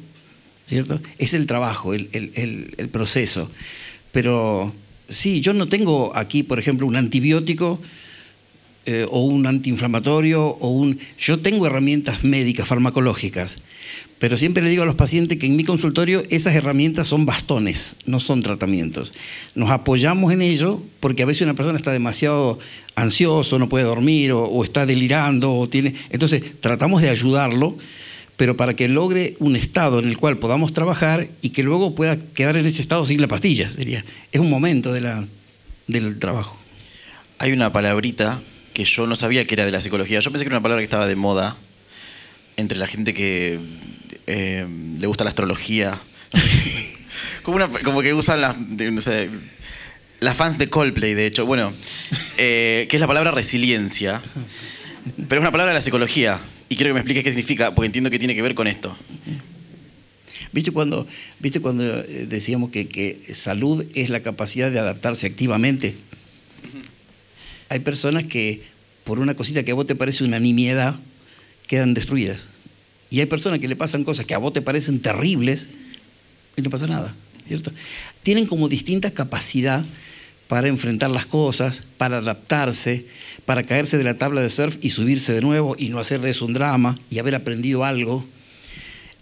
[0.69, 1.01] ¿cierto?
[1.17, 3.51] Es el trabajo, el, el proceso.
[4.13, 4.73] Pero
[5.09, 7.81] sí, yo no tengo aquí, por ejemplo, un antibiótico
[8.89, 10.97] eh, o un antiinflamatorio o un...
[11.19, 13.57] Yo tengo herramientas médicas, farmacológicas,
[14.19, 17.95] pero siempre le digo a los pacientes que en mi consultorio esas herramientas son bastones,
[18.05, 19.11] no son tratamientos.
[19.53, 22.57] Nos apoyamos en ello porque a veces una persona está demasiado
[22.95, 25.93] ansioso, no puede dormir o, está delirando o tiene...
[26.09, 27.77] Entonces tratamos de ayudarlo,
[28.37, 32.17] pero para que logre un estado en el cual podamos trabajar y que luego pueda
[32.17, 33.69] quedar en ese estado sin la pastilla.
[33.69, 35.27] Sería, es un momento de la,
[35.85, 36.57] del trabajo.
[37.37, 38.41] Hay una palabrita
[38.73, 40.19] que yo no sabía que era de la psicología.
[40.21, 41.55] Yo pensé que era una palabra que estaba de moda
[42.57, 43.59] entre la gente que
[44.27, 44.67] eh,
[44.99, 45.99] le gusta la astrología.
[47.43, 48.55] como, que usan las,
[50.19, 51.45] las fans de Coldplay, de hecho.
[51.45, 51.73] Bueno,
[52.37, 54.21] eh, que es la palabra resiliencia.
[55.27, 56.39] Pero es una palabra de la psicología.
[56.69, 58.95] Y quiero que me expliques qué significa, porque entiendo que tiene que ver con esto.
[60.51, 61.07] ¿Viste cuando,
[61.39, 65.95] ¿viste cuando eh, decíamos que, que salud es la capacidad de adaptarse activamente?
[67.69, 68.63] hay personas que
[69.03, 70.95] por una cosita que a vos te parece una nimiedad,
[71.67, 72.47] quedan destruidas.
[73.09, 75.67] Y hay personas que le pasan cosas que a vos te parecen terribles
[76.55, 77.15] y no pasa nada,
[77.47, 77.71] ¿cierto?
[78.23, 79.85] Tienen como distinta capacidad
[80.47, 83.05] para enfrentar las cosas, para adaptarse,
[83.45, 86.31] para caerse de la tabla de surf y subirse de nuevo y no hacer de
[86.31, 88.25] eso un drama y haber aprendido algo.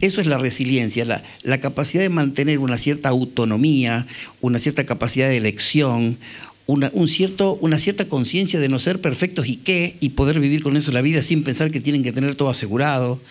[0.02, 4.06] Eso es la resiliencia, la, capacidad de mantener una cierta autonomía,
[4.42, 6.18] una cierta capacidad de elección,
[6.68, 10.76] un cierto, una cierta conciencia de no ser perfectos y qué, y poder vivir con
[10.76, 13.22] eso la vida sin pensar que tienen que tener todo asegurado.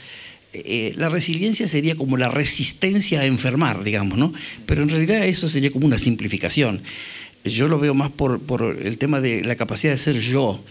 [0.54, 4.32] Eh, la resiliencia sería como la resistencia a enfermar, digamos, ¿no?
[4.66, 6.80] Pero en realidad eso sería como una simplificación.
[7.44, 10.64] Yo lo veo más por, por el tema de la capacidad de ser yo.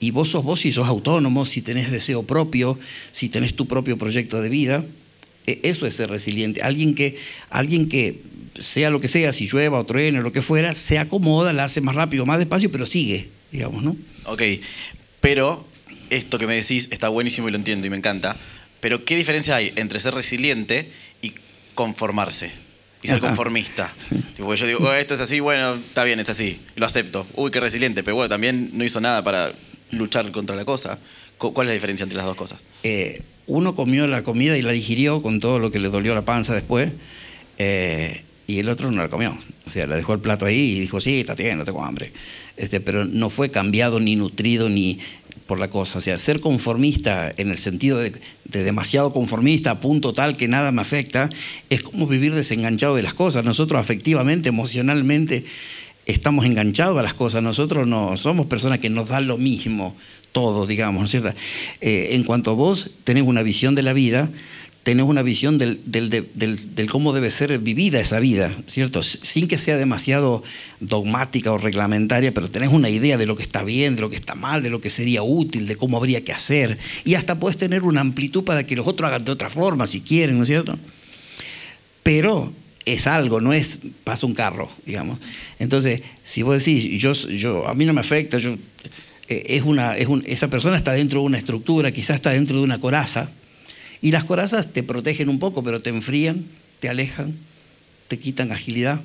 [0.00, 2.78] Y vos sos vos si sos autónomo, si tenés deseo propio,
[3.12, 4.84] si tenés tu propio proyecto de vida.
[5.46, 6.62] E, eso es ser resiliente.
[6.62, 7.16] Alguien que,
[7.50, 8.20] alguien que
[8.58, 11.64] sea lo que sea, si llueva o truene o lo que fuera, se acomoda, la
[11.64, 13.96] hace más rápido, más despacio, pero sigue, digamos, ¿no?
[14.24, 14.42] Ok,
[15.20, 15.66] pero
[16.10, 18.36] esto que me decís está buenísimo y lo entiendo y me encanta,
[18.86, 20.88] pero ¿qué diferencia hay entre ser resiliente
[21.20, 21.32] y
[21.74, 22.52] conformarse?
[23.02, 23.92] Y ser conformista.
[24.36, 27.26] tipo, yo digo, oh, esto es así, bueno, está bien, es así, lo acepto.
[27.34, 29.50] Uy, qué resiliente, pero bueno, también no hizo nada para
[29.90, 31.00] luchar contra la cosa.
[31.36, 32.60] ¿Cuál es la diferencia entre las dos cosas?
[32.84, 36.24] Eh, uno comió la comida y la digirió con todo lo que le dolió la
[36.24, 36.92] panza después.
[37.58, 39.36] Eh, y el otro no la comió.
[39.66, 42.12] O sea, le dejó el plato ahí y dijo, sí, está bien, no tengo hambre.
[42.56, 45.00] Este, pero no fue cambiado ni nutrido ni
[45.46, 45.98] por la cosa.
[45.98, 48.12] O sea, ser conformista en el sentido de,
[48.44, 51.30] demasiado conformista a punto tal que nada me afecta,
[51.70, 53.44] es como vivir desenganchado de las cosas.
[53.44, 55.44] Nosotros afectivamente, emocionalmente,
[56.06, 57.42] estamos enganchados a las cosas.
[57.42, 59.94] Nosotros no somos personas que nos dan lo mismo
[60.32, 61.32] todo, digamos, ¿no es cierto?
[61.80, 64.28] Eh, en cuanto a vos tenés una visión de la vida,
[64.86, 69.02] tenés una visión del, cómo debe ser vivida esa vida, ¿cierto?
[69.02, 70.44] Sin que sea demasiado
[70.78, 74.14] dogmática o reglamentaria, pero tenés una idea de lo que está bien, de lo que
[74.14, 76.78] está mal, de lo que sería útil, de cómo habría que hacer.
[77.04, 80.02] Y hasta puedes tener una amplitud para que los otros hagan de otra forma, si
[80.02, 80.78] quieren, ¿no es cierto?
[82.04, 82.52] Pero
[82.84, 85.18] es algo, no es pasa un carro, digamos.
[85.58, 88.54] Entonces, si vos decís, yo, a mí no me afecta, yo,
[89.26, 92.62] eh, es una, es esa persona está dentro de una estructura, quizás está dentro de
[92.62, 93.32] una coraza,
[94.06, 96.44] y las corazas te protegen un poco, pero te enfrían,
[96.78, 97.34] te alejan,
[98.06, 99.00] te quitan agilidad.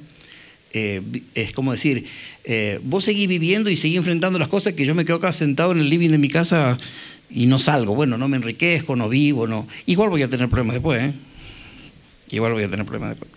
[0.73, 1.01] Eh,
[1.33, 2.05] es como decir,
[2.43, 5.71] eh, vos seguís viviendo y seguís enfrentando las cosas que yo me quedo acá sentado
[5.71, 6.77] en el living de mi casa
[7.31, 7.95] y no salgo.
[7.95, 9.67] Bueno, no me enriquezco, no vivo, no.
[9.87, 11.13] Igual voy a tener problemas después, ¿eh?
[12.29, 13.31] Igual voy a tener problemas después.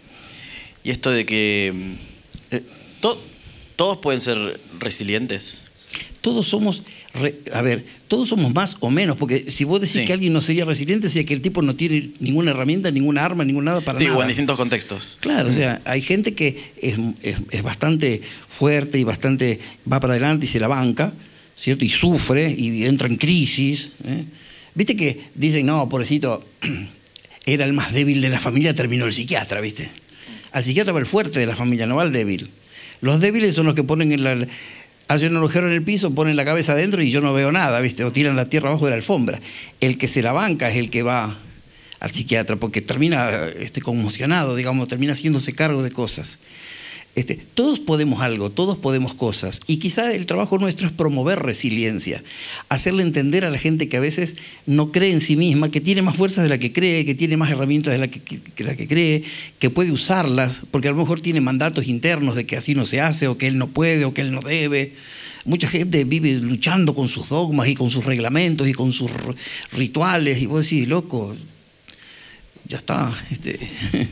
[0.84, 1.72] Y esto de que
[2.50, 2.62] eh,
[3.00, 5.62] todos pueden ser resilientes.
[6.20, 6.82] Todos somos
[7.52, 10.64] a ver, todos somos más o menos, porque si vos decís que alguien no sería
[10.64, 14.04] resiliente, sería que el tipo no tiene ninguna herramienta, ninguna arma, ningún nada para sí,
[14.04, 14.16] nada.
[14.16, 15.18] Sí, o en distintos contextos.
[15.20, 20.48] Claro, o sea, hay gente que es, bastante fuerte y bastante va para adelante y
[20.48, 21.12] se la banca,
[21.56, 21.84] ¿cierto?
[21.84, 23.90] Y sufre y entra en crisis.
[24.04, 24.24] ¿eh?
[24.74, 26.44] Viste que dicen, no, pobrecito,
[27.46, 29.88] era el más débil de la familia, terminó el psiquiatra, ¿viste?
[30.50, 32.50] Al psiquiatra va el fuerte de la familia, no va el débil.
[33.00, 34.46] Los débiles son los que ponen en la,
[35.08, 37.80] hacen un agujero en el piso, ponen la cabeza adentro y yo no veo nada,
[37.80, 38.04] ¿viste?
[38.04, 39.40] O tiran la tierra abajo de la alfombra.
[39.80, 41.36] El que se la banca es el que va
[42.00, 46.38] al psiquiatra porque termina este, conmocionado, digamos, termina haciéndose cargo de cosas.
[47.14, 49.60] Este, todos podemos algo, todos podemos cosas.
[49.68, 52.24] Y quizá el trabajo nuestro es promover resiliencia,
[52.68, 54.34] hacerle entender a la gente que a veces
[54.66, 57.36] no cree en sí misma, que tiene más fuerzas de la que cree, que tiene
[57.36, 59.22] más herramientas de la que, la que cree,
[59.60, 63.00] que puede usarlas, porque a lo mejor tiene mandatos internos de que así no se
[63.00, 64.94] hace, o que él no puede, o que él no debe.
[65.44, 69.12] Mucha gente vive luchando con sus dogmas y con sus reglamentos y con sus
[69.70, 71.36] rituales, y vos decís, loco,
[72.66, 73.12] ya está.
[73.30, 73.60] Este.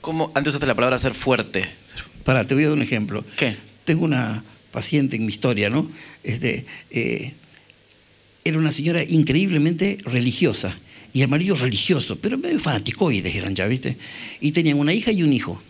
[0.00, 0.32] ¿Cómo?
[0.34, 1.85] Antes usaste la palabra ser fuerte.
[2.26, 3.24] Para, te voy a dar un ejemplo.
[3.38, 3.54] ¿Qué?
[3.84, 5.88] Tengo una paciente en mi historia, ¿no?
[6.24, 7.34] Este, eh,
[8.44, 10.76] era una señora increíblemente religiosa
[11.14, 13.96] y el marido religioso, pero medio fanaticoides eran ya, ¿viste?
[14.40, 15.62] Y tenían una hija y un hijo.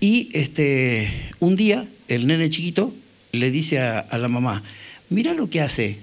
[0.00, 2.94] Y este, un día el nene chiquito
[3.32, 4.62] le dice a, a, la mamá,
[5.10, 5.98] mira lo que hace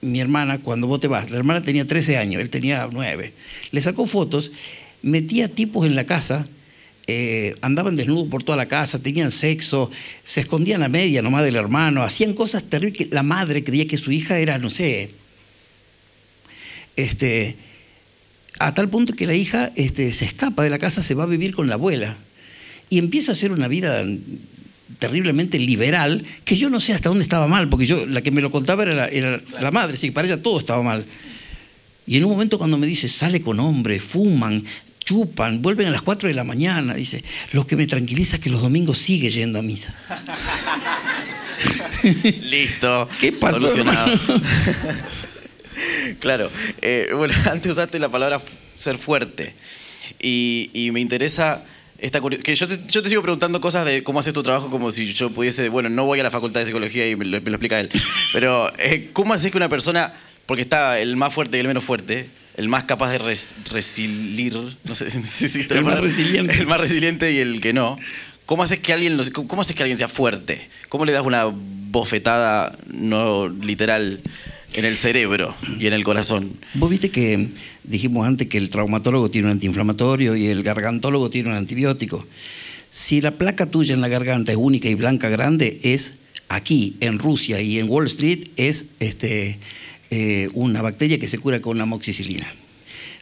[0.00, 1.30] mi hermana cuando vos te vas.
[1.30, 3.32] La hermana tenía 13 años, él tenía 9.
[3.70, 4.50] Le sacó fotos,
[5.00, 6.48] metía tipos en la casa
[7.12, 9.90] eh, andaban desnudos por toda la casa, tenían sexo,
[10.22, 13.96] se escondían a media nomás del hermano, hacían cosas terribles que la madre creía que
[13.96, 15.10] su hija era, no sé,
[16.94, 17.56] este,
[18.60, 21.26] a tal punto que la hija este, se escapa de la casa, se va a
[21.26, 22.16] vivir con la abuela
[22.90, 24.04] y empieza a hacer una vida
[25.00, 28.40] terriblemente liberal, que yo no sé hasta dónde estaba mal, porque yo la que me
[28.40, 31.04] lo contaba era la, madre, sí, para ella todo estaba mal.
[32.06, 34.64] Y en un momento cuando me dice, sale con hombres, fuman,
[35.10, 36.94] chupan, vuelven a las 4 de la mañana.
[36.94, 39.92] Dice, lo que me tranquiliza es que los domingos sigue yendo a misa.
[42.42, 43.08] Listo.
[43.18, 43.58] ¿Qué pasó?
[43.58, 44.16] Solucionado.
[46.20, 46.48] claro.
[46.80, 48.40] Eh, bueno, antes usaste la palabra
[48.76, 49.52] ser fuerte.
[50.22, 51.64] Y, me interesa
[51.98, 54.92] esta que yo te, yo te, sigo preguntando cosas de cómo haces tu trabajo como
[54.92, 57.78] si yo pudiese, bueno, no voy a la facultad de psicología y me lo, explica
[57.78, 57.90] él,
[58.32, 60.12] pero eh, ¿cómo haces que una persona,
[60.46, 62.26] porque está el más fuerte y el menos fuerte,
[62.60, 63.18] el más capaz de
[63.70, 64.52] resilir,
[64.84, 65.10] no sé
[65.48, 66.58] si el más resiliente.
[66.58, 67.96] El más resiliente y el que no.
[68.44, 70.68] ¿Cómo haces que alguien, cómo haces que alguien sea fuerte?
[70.90, 74.20] ¿Cómo le das una bofetada no literal
[74.74, 76.52] en el cerebro y en el corazón?
[76.74, 77.48] Vos viste que
[77.82, 82.26] dijimos antes que el traumatólogo tiene un antiinflamatorio y el gargantólogo tiene un antibiótico.
[82.90, 86.18] Si la placa tuya en la garganta es única y blanca grande, es
[86.48, 89.58] aquí, en Rusia y en Wall Street, es este,
[90.10, 92.52] eh, una bacteria que se cura con amoxicilina.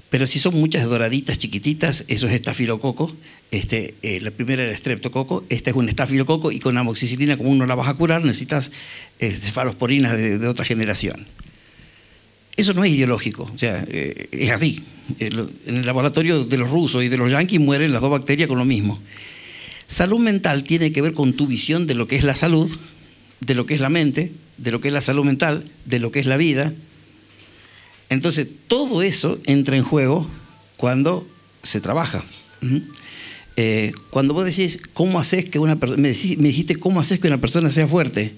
[0.09, 3.15] Pero si son muchas doraditas chiquititas, eso es estafilococo.
[3.51, 7.67] Este, eh, la primera era estreptococo, esta es un estafilococo y con amoxicilina, como uno
[7.67, 8.71] la vas a curar, necesitas
[9.19, 11.27] eh, cefalosporinas de, otra generación.
[12.57, 14.83] Eso no es ideológico, o sea, es así.
[15.21, 18.59] En el laboratorio de los rusos y de los yanquis mueren las dos bacterias con
[18.59, 18.99] lo mismo.
[19.87, 22.71] Salud mental tiene que ver con tu visión de lo que es la salud,
[23.41, 26.13] de lo que es la mente, de lo que es la salud mental, de lo
[26.13, 26.73] que es la vida.
[28.11, 30.29] Entonces, todo eso entra en juego
[30.77, 31.27] cuando
[31.63, 32.25] se trabaja.
[33.57, 37.39] Eh, cuando vos decís, ¿cómo haces que una persona, me, dijiste, ¿cómo haces que una
[37.39, 38.35] persona sea fuerte?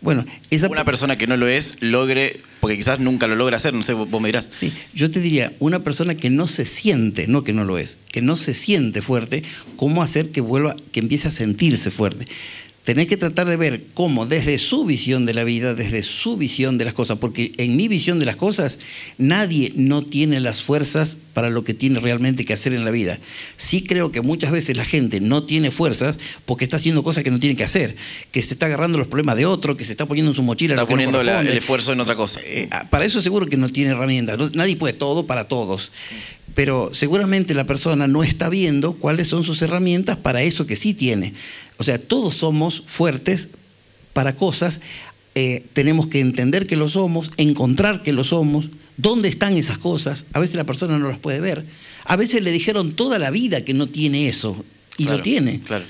[0.00, 3.74] Bueno, esa una persona que no lo es logre, porque quizás nunca lo logra hacer,
[3.74, 4.48] no sé, vos me dirás.
[4.52, 7.98] Sí, yo te diría, una persona que no se siente, no que no lo es,
[8.12, 9.42] que no se siente fuerte,
[9.76, 12.26] ¿cómo hacer que vuelva, que empiece a sentirse fuerte?
[12.88, 16.78] Tenés que tratar de ver cómo desde su visión de la vida, desde su visión
[16.78, 18.78] de las cosas, porque en mi visión de las cosas,
[19.18, 23.18] nadie no tiene las fuerzas para lo que tiene realmente que hacer en la vida.
[23.58, 27.30] Sí creo que muchas veces la gente no tiene fuerzas porque está haciendo cosas que
[27.30, 27.94] no tiene que hacer,
[28.32, 30.72] que se está agarrando los problemas de otro, que se está poniendo en su mochila.
[30.72, 32.40] Está no poniendo la- el esfuerzo en otra cosa.
[32.42, 34.38] Eh, para eso seguro que no tiene herramientas.
[34.54, 35.92] Nadie puede todo para todos.
[36.58, 40.92] Pero seguramente la persona no está viendo cuáles son sus herramientas para eso que sí
[40.92, 41.32] tiene.
[41.76, 43.50] O sea, todos somos fuertes
[44.12, 44.80] para cosas.
[45.36, 50.26] eh, tenemos que entender que lo somos, encontrar que lo somos, dónde están esas cosas.
[50.32, 51.64] A veces la persona no las puede ver.
[52.04, 54.64] A veces le dijeron toda la vida que no tiene eso
[54.96, 55.60] y Claro, lo tiene.
[55.60, 55.84] Claro.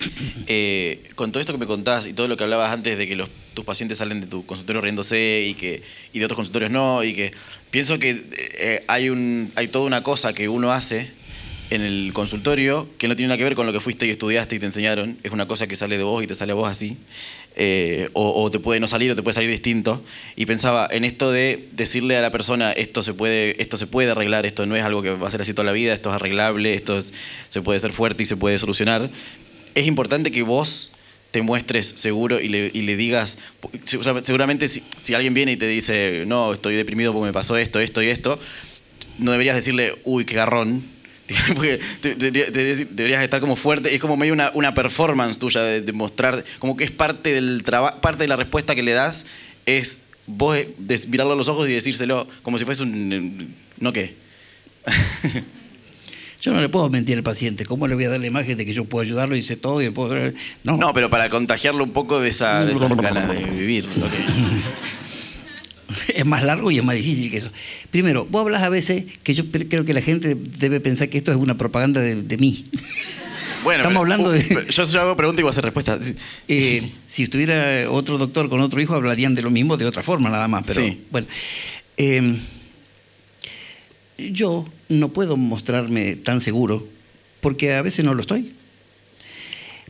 [0.50, 3.22] Eh, con todo esto que me contás y todo lo que hablabas antes de que
[3.54, 5.82] tus pacientes salen de tu consultorio riéndose y que
[6.14, 7.32] y de otros consultorios no y que
[7.70, 11.10] pienso que eh, hay un hay toda una cosa que uno hace
[11.70, 14.56] en el consultorio que no tiene nada que ver con lo que fuiste y estudiaste
[14.56, 15.18] y te enseñaron.
[15.22, 16.96] Es una cosa que sale de vos y te sale a vos así.
[17.60, 20.02] Eh, o, o te puede no salir o te puede salir distinto.
[20.36, 24.10] Y pensaba en esto de decirle a la persona esto se puede esto se puede
[24.12, 26.14] arreglar esto no es algo que va a ser así toda la vida esto es
[26.14, 27.12] arreglable esto es-
[27.50, 29.10] se puede ser fuerte y se puede solucionar
[29.78, 30.90] es importante que vos
[31.30, 33.38] te muestres seguro y le, digas,
[33.84, 37.78] segura- seguramente si, alguien viene y te dice, no, estoy deprimido porque me pasó esto,
[37.80, 38.40] esto y esto,
[39.18, 40.82] no deberías decirle, uy, qué garrón.
[42.02, 46.84] Deberías estar como fuerte, es como medio una, una performance tuya de, mostrar, como que
[46.84, 49.26] es parte del trabajo, parte de la respuesta que le das
[49.66, 50.74] es vos eh,
[51.08, 54.14] mirarlo a los ojos y decírselo como si fuese un, no qué.
[56.40, 57.66] Yo no le puedo mentir al paciente.
[57.66, 59.80] ¿Cómo le voy a dar la imagen de que yo puedo ayudarlo y sé todo
[59.82, 60.14] y le puedo...
[60.62, 63.88] No, No, pero para contagiarlo un poco de, esa, de esas ganas de vivir.
[66.14, 67.50] es más largo y es más difícil que eso.
[67.90, 71.30] Primero, vos hablas a veces que yo creo que la gente debe pensar que esto
[71.32, 72.64] es una propaganda de, de mí.
[73.64, 75.98] Bueno, Estamos pero- hablando de- pero Yo, yo hago pregunta y vos haces respuesta.
[76.00, 76.14] Sí.
[76.48, 80.30] Eh, si estuviera otro doctor con otro hijo, hablarían de lo mismo de otra forma
[80.30, 80.62] nada más.
[80.64, 81.02] Pero Sí.
[81.10, 81.26] bueno,
[81.96, 82.36] Eh,
[84.30, 86.86] yo no puedo mostrarme tan seguro
[87.40, 88.52] porque a veces no lo estoy.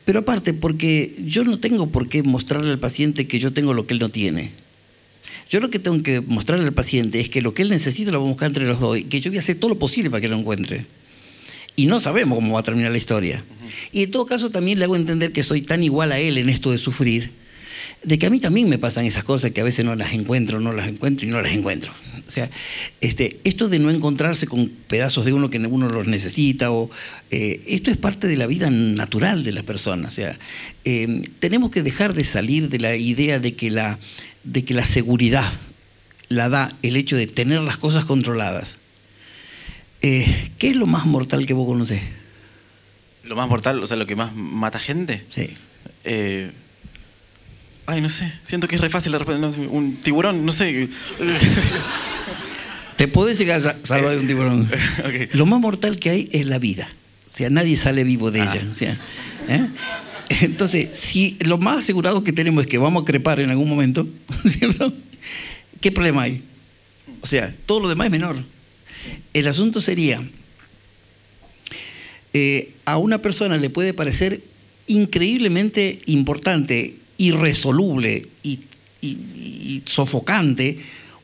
[0.04, 3.86] Pero aparte, porque yo no tengo por qué mostrarle al paciente que yo tengo lo
[3.86, 4.52] que él no tiene.
[5.50, 8.18] Yo lo que tengo que mostrarle al paciente es que lo que él necesita lo
[8.18, 10.10] vamos a buscar entre los dos y que yo voy a hacer todo lo posible
[10.10, 10.86] para que lo encuentre.
[11.76, 13.44] Y no sabemos cómo va a terminar la historia.
[13.92, 16.48] Y en todo caso también le hago entender que soy tan igual a él en
[16.48, 17.30] esto de sufrir,
[18.02, 20.60] de que a mí también me pasan esas cosas que a veces no las encuentro,
[20.60, 21.92] no las encuentro y no las encuentro.
[22.26, 22.50] O sea,
[23.00, 26.90] este, esto de no encontrarse con pedazos de uno que uno los necesita, o,
[27.30, 30.12] eh, esto es parte de la vida natural de las personas.
[30.12, 30.38] O sea,
[30.84, 33.98] eh, tenemos que dejar de salir de la idea de que la,
[34.44, 35.50] de que la seguridad
[36.28, 38.78] la da el hecho de tener las cosas controladas.
[40.02, 42.02] Eh, ¿Qué es lo más mortal que vos conocés?
[43.24, 45.24] Lo más mortal, o sea, lo que más mata gente.
[45.30, 45.50] Sí.
[47.90, 48.30] Ay, no sé.
[48.44, 50.90] Siento que es re fácil de no sé, un tiburón, no sé.
[52.96, 54.68] Te podés llegar a salvar de un tiburón.
[55.32, 56.86] Lo más mortal que hay es la vida.
[57.26, 58.52] O sea, nadie sale vivo de Ah.
[58.54, 58.68] ella.
[58.70, 58.92] O sea,
[59.48, 59.66] ¿eh?
[60.42, 64.06] Entonces, si lo más asegurado que tenemos es que vamos a crepar en algún momento,
[64.46, 64.92] ¿cierto?
[65.80, 66.42] ¿Qué problema hay?
[67.22, 68.36] O sea, todo lo demás es menor.
[69.32, 70.20] El asunto sería,
[72.34, 74.42] eh, a una persona le puede parecer
[74.86, 78.60] increíblemente importante, irresoluble y,
[79.84, 80.78] sofocante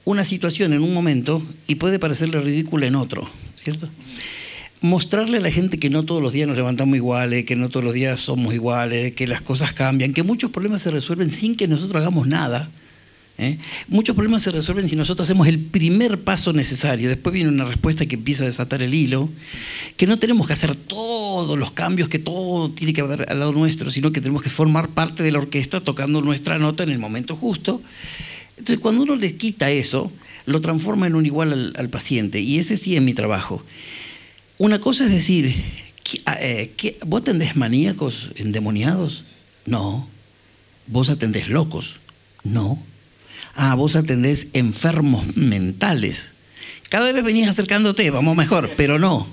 [0.04, 3.28] una situación en un momento y puede parecerle ridícula en otro,
[3.60, 3.88] ¿cierto?
[4.80, 7.84] Mostrarle a la gente que no todos los días nos levantamos iguales, que no todos
[7.84, 11.66] los días somos iguales, que las cosas cambian, que muchos problemas se resuelven sin que
[11.66, 12.68] nosotros hagamos nada.
[13.38, 13.58] ¿Eh?
[13.88, 17.08] Muchos problemas se resuelven si nosotros hacemos el primer paso necesario.
[17.08, 19.28] Después viene una respuesta que empieza a desatar el hilo.
[19.96, 23.52] Que no tenemos que hacer todos los cambios, que todo tiene que haber al lado
[23.52, 26.98] nuestro, sino que tenemos que formar parte de la orquesta tocando nuestra nota en el
[26.98, 27.82] momento justo.
[28.56, 30.12] Entonces, cuando uno le quita eso,
[30.46, 32.40] lo transforma en un igual al, paciente.
[32.40, 33.62] Y ese sí es mi trabajo.
[34.58, 35.54] Una cosa es decir,
[36.04, 39.24] ¿qué- ah, eh, qué- ¿vos atendés maníacos endemoniados?
[39.66, 40.08] No.
[40.86, 41.96] ¿Vos atendés locos?
[42.44, 42.80] No.
[43.54, 46.32] Ah, vos atendés enfermos mentales.
[46.88, 49.28] Cada vez venís acercándote, vamos mejor, pero no.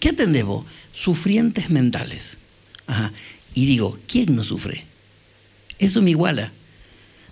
[0.00, 0.64] ¿Qué atendés vos?
[0.92, 2.38] Sufrientes mentales.
[2.86, 3.12] Ajá.
[3.54, 4.84] Y digo, ¿quién no sufre?
[5.78, 6.52] Eso me iguala.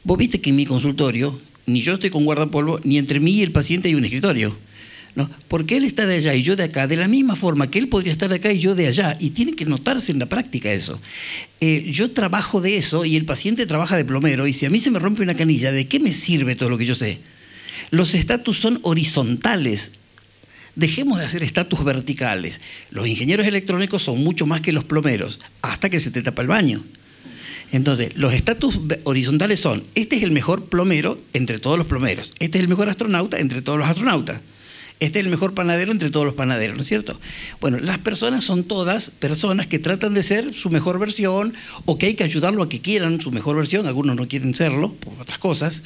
[0.05, 3.43] Vos viste que en mi consultorio, ni yo estoy con guardapolvo, ni entre mí y
[3.43, 4.57] el paciente hay un escritorio.
[5.17, 5.29] ¿No?
[5.49, 7.89] Porque él está de allá y yo de acá, de la misma forma que él
[7.89, 9.17] podría estar de acá y yo de allá.
[9.19, 11.01] Y tiene que notarse en la práctica eso.
[11.61, 14.47] Eh, yo trabajo de eso y el paciente trabaja de plomero.
[14.47, 16.79] Y si a mí se me rompe una canilla, ¿de qué me sirve todo lo
[16.79, 17.19] que yo sé?
[17.91, 19.93] Los estatus son horizontales.
[20.75, 22.61] Dejemos de hacer estatus verticales.
[22.91, 26.49] Los ingenieros electrónicos son mucho más que los plomeros, hasta que se te tapa el
[26.49, 26.85] baño.
[27.73, 32.59] Entonces, los estatus horizontales son, este es el mejor plomero entre todos los plomeros, este
[32.59, 34.41] es el mejor astronauta entre todos los astronautas,
[34.99, 37.21] este es el mejor panadero entre todos los panaderos, ¿no es cierto?
[37.61, 41.53] Bueno, las personas son todas personas que tratan de ser su mejor versión
[41.85, 44.95] o que hay que ayudarlo a que quieran su mejor versión, algunos no quieren serlo
[44.95, 45.83] por otras cosas.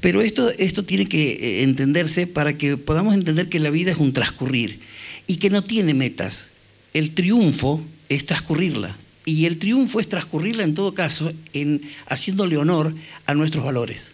[0.00, 3.98] Pero esto, esto tiene que eh, entenderse para que podamos entender que la vida es
[3.98, 4.78] un transcurrir
[5.26, 6.50] y que no tiene metas.
[6.92, 8.96] El triunfo es transcurrirla.
[9.24, 14.12] Y el triunfo es transcurrirla en todo caso en haciéndole honor a nuestros valores.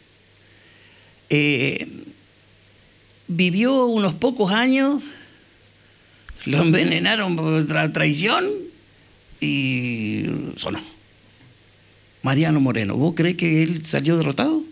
[1.28, 1.86] Eh,
[3.30, 5.02] vivió unos pocos años,
[6.46, 8.44] lo envenenaron por traición
[9.40, 10.24] y
[10.56, 10.80] sonó.
[12.22, 14.62] Mariano Moreno, ¿vos crees que él salió derrotado?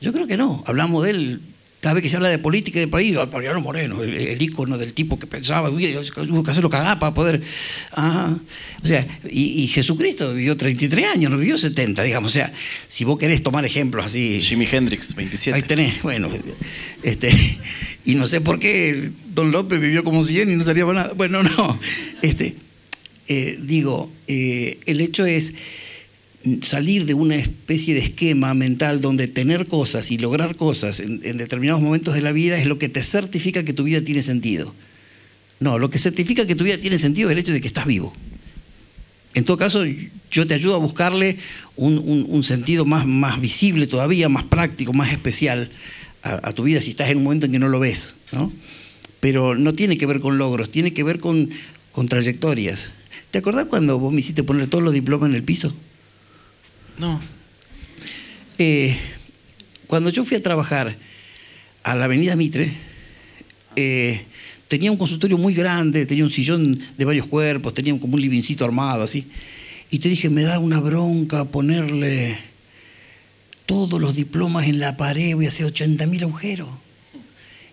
[0.00, 0.62] Yo creo que no.
[0.66, 1.40] Hablamos de él
[1.80, 4.76] cada vez que se habla de política y de país, Mariano Moreno, el, el, ícono
[4.76, 7.40] del tipo que pensaba, hubo que hacerlo cagar para poder.
[7.92, 8.36] Ah,
[8.82, 12.32] o sea, y, y, Jesucristo vivió 33 años, no vivió 70, digamos.
[12.32, 12.52] O sea,
[12.86, 14.40] si vos querés tomar ejemplos así.
[14.42, 15.56] Jimi Hendrix, 27.
[15.56, 16.28] Ahí tenés, bueno.
[17.02, 17.30] Este,
[18.04, 21.14] y no sé por qué Don López vivió como 100 y no salía para nada.
[21.14, 21.80] Bueno, no.
[22.20, 22.56] Este,
[23.26, 25.54] eh, digo, eh, el hecho es
[26.62, 31.82] salir de una especie de esquema mental donde tener cosas y lograr cosas en, determinados
[31.82, 34.74] momentos de la vida es lo que te certifica que tu vida tiene sentido.
[35.58, 37.86] No, lo que certifica que tu vida tiene sentido es el hecho de que estás
[37.86, 38.14] vivo.
[39.34, 39.84] En todo caso,
[40.30, 41.36] yo te ayudo a buscarle
[41.76, 45.70] un, sentido más, visible todavía, más práctico, más especial
[46.22, 48.16] a, a, tu vida si estás en un momento en que no lo ves.
[48.32, 48.50] ¿no?
[49.20, 51.50] Pero no tiene que ver con logros, tiene que ver con,
[51.92, 52.88] con trayectorias.
[53.30, 55.72] ¿Te acordás cuando vos me hiciste poner todos los diplomas en el piso?
[57.00, 57.18] No.
[58.58, 58.94] Eh,
[59.86, 60.94] cuando yo fui a trabajar
[61.82, 62.70] a la avenida Mitre,
[63.74, 64.20] eh,
[64.68, 68.66] tenía un consultorio muy grande, tenía un sillón de varios cuerpos, tenía como un livincito
[68.66, 69.26] armado así.
[69.90, 72.36] Y te dije, me da una bronca ponerle
[73.64, 76.68] todos los diplomas en la pared, voy a hacer 80 mil agujeros.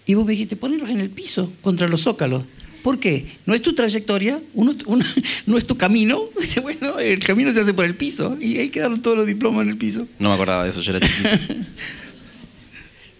[0.05, 2.45] Y vos me dijiste, ponerlos en el piso, contra los zócalos.
[2.83, 3.25] ¿Por qué?
[3.45, 5.05] No es tu trayectoria, uno, uno,
[5.45, 6.21] no es tu camino.
[6.61, 9.69] Bueno, el camino se hace por el piso y ahí quedaron todos los diplomas en
[9.69, 10.07] el piso.
[10.19, 11.29] No me acordaba de eso, yo era chiquito.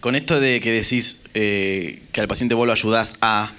[0.00, 3.52] Con esto de que decís eh, que al paciente vos lo ayudás a,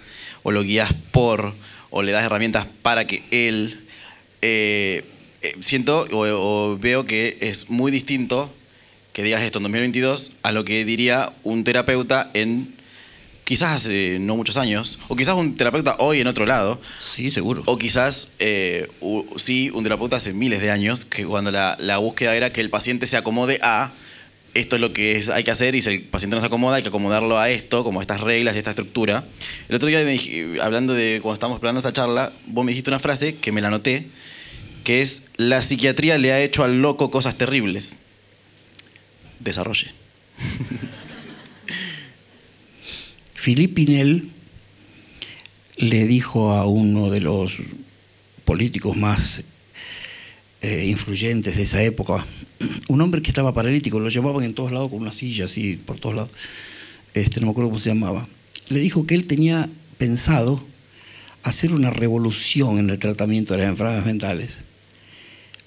[0.43, 1.54] o lo guías por,
[1.89, 3.80] o le das herramientas para que él,
[4.41, 5.04] eh,
[5.41, 8.54] eh, siento o, o veo que es muy distinto
[9.14, 12.74] que digas esto en 2022 a lo que diría un terapeuta en
[13.50, 16.80] quizás hace no muchos años, o quizás un terapeuta hoy en otro lado.
[17.00, 17.64] Sí, seguro.
[17.66, 21.97] O quizás, eh, u, sí, un terapeuta hace miles de años, que cuando la, la,
[21.97, 23.91] búsqueda era que el paciente se acomode a
[24.54, 26.76] esto es lo que es, hay que hacer, y si el paciente no se acomoda,
[26.76, 29.24] hay que acomodarlo a esto, como a estas reglas y esta estructura.
[29.68, 33.00] El otro día, me, hablando de cuando estábamos esperando esta charla, vos me dijiste una
[33.00, 34.06] frase que me la anoté,
[34.84, 37.97] que es, la psiquiatría le ha hecho al loco cosas terribles.
[39.39, 39.88] Desarrolle.
[43.50, 44.30] Philippe Pinel
[45.78, 47.58] le dijo a uno de los
[48.45, 49.41] políticos más
[50.62, 52.28] eh, influyentes de esa época,
[52.89, 55.97] un hombre que estaba paralítico, lo llevaban en todos lados con una silla así, por
[56.00, 56.32] todos lados,
[57.16, 58.28] este, no me acuerdo cómo se llamaba,
[58.68, 60.64] le dijo que él tenía pensado
[61.41, 64.60] hacer una revolución en el tratamiento de las enfermedades mentales.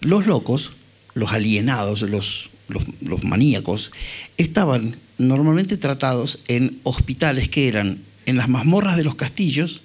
[0.01, 0.71] Los locos,
[1.15, 3.91] los alienados, los, los, maníacos,
[4.37, 9.83] estaban normalmente tratados en hospitales que eran en las mazmorras de los castillos,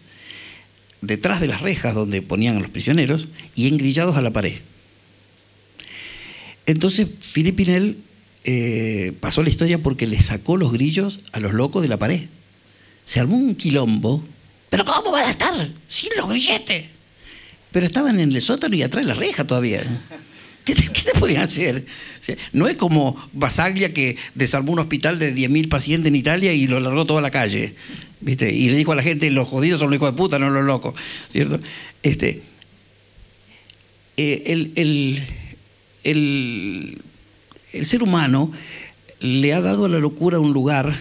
[1.02, 4.60] detrás de las rejas donde ponían a los prisioneros y engrillados a la pared.
[6.66, 7.98] Entonces, Philippe Pinel
[8.44, 12.24] eh, pasó la historia porque le sacó los grillos a los locos de la pared.
[13.06, 14.24] Se armó un quilombo.
[14.70, 15.54] ¿Pero cómo van a estar
[15.88, 16.86] sin los grilletes?
[17.72, 19.84] Pero estaban en el sótano y atrás de la reja todavía.
[20.68, 21.86] ¿Qué te, ¿Qué te, podían hacer?
[22.52, 26.82] No es como Basaglia que desarmó un hospital de 10.000 pacientes en Italia y lo
[26.82, 27.74] largó toda la calle.
[28.20, 28.54] ¿viste?
[28.54, 30.66] Y le dijo a la gente, los jodidos son los hijos de puta, no los
[30.66, 30.94] locos.
[31.30, 31.62] ¿cierto?
[32.04, 32.42] Este,
[34.18, 35.24] eh, el, el,
[36.04, 37.02] el,
[37.72, 38.52] el ser humano
[39.22, 41.00] le ha dado a la locura un lugar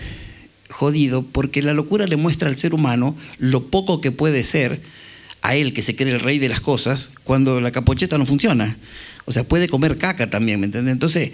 [0.71, 4.81] jodido porque la locura le muestra al ser humano lo poco que puede ser
[5.43, 8.77] a él que se cree el rey de las cosas cuando la capocheta no funciona.
[9.27, 10.93] O sea, puede comer caca también, ¿me entiendes?
[10.93, 11.33] Entonces,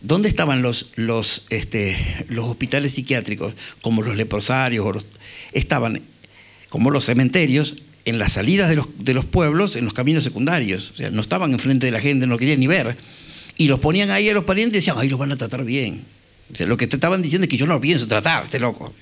[0.00, 1.96] ¿dónde estaban los, los, este,
[2.28, 4.94] los hospitales psiquiátricos, como los leprosarios?
[4.94, 5.04] Los,
[5.52, 6.02] estaban,
[6.68, 10.92] como los cementerios, en las salidas de los, de los pueblos, en los caminos secundarios.
[10.92, 12.96] O sea, no estaban enfrente de la gente, no querían ni ver.
[13.58, 16.02] Y los ponían ahí a los parientes y decían, ahí los van a tratar bien.
[16.58, 18.94] Lo que te estaban diciendo es que yo no lo pienso tratar, este loco.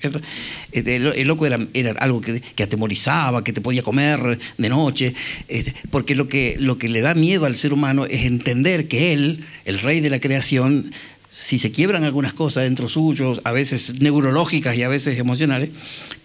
[0.71, 5.13] El, loco era, era algo que, atemorizaba, que te podía comer de noche,
[5.47, 9.11] este, porque lo que, lo que le da miedo al ser humano es entender que
[9.13, 10.91] él, el rey de la creación,
[11.29, 15.69] si se quiebran algunas cosas dentro suyo, a veces neurológicas y a veces emocionales,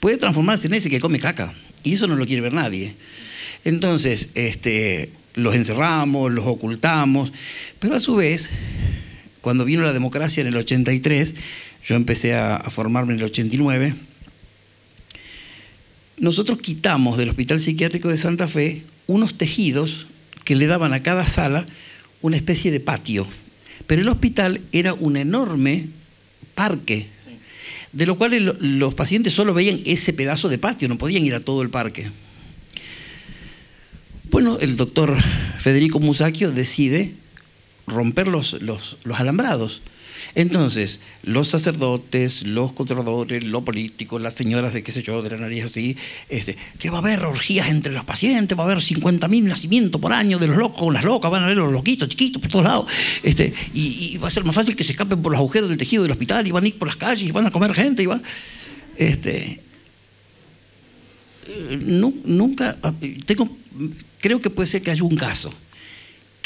[0.01, 1.55] puede transformarse en ese que come caca.
[1.83, 2.95] Y eso no lo quiere ver nadie.
[3.65, 7.33] Entonces, este, los encerramos, los ocultamos,
[7.79, 8.49] pero a su vez
[9.47, 11.37] cuando vino la democracia en el 83,
[11.85, 13.95] yo empecé a, formarme en el 89,
[16.19, 20.09] nosotros quitamos del Hospital Psiquiátrico de Santa Fe unos tejidos
[20.43, 21.65] que le daban a cada sala
[22.23, 23.25] una especie de patio.
[23.87, 25.91] Pero el hospital era un enorme
[26.57, 27.07] parque,
[27.93, 31.41] de lo cual los pacientes solo veían ese pedazo de patio, no podían ir a
[31.41, 32.11] todo el parque.
[34.29, 35.17] Bueno, el doctor
[35.61, 37.15] Federico Musacchio decide
[37.87, 39.81] romper los, los, alambrados.
[40.35, 45.39] Entonces, los sacerdotes, los controladores, los políticos, las señoras de qué sé yo, de la
[45.39, 45.97] nariz así,
[46.29, 50.13] este, que va a haber orgías entre los pacientes, va a haber 50.000 nacimientos por
[50.13, 52.91] año de los locos, las locas, van a ver los loquitos, chiquitos, por todos lados,
[53.23, 56.03] este, y, va a ser más fácil que se escapen por los agujeros del tejido
[56.03, 58.07] del hospital y van a ir por las calles y van a comer gente y
[58.07, 58.23] van...
[58.97, 59.61] Este,
[61.49, 61.79] eh,
[62.25, 62.77] nunca,
[63.25, 63.49] tengo,
[64.21, 65.53] creo que puede ser que haya un caso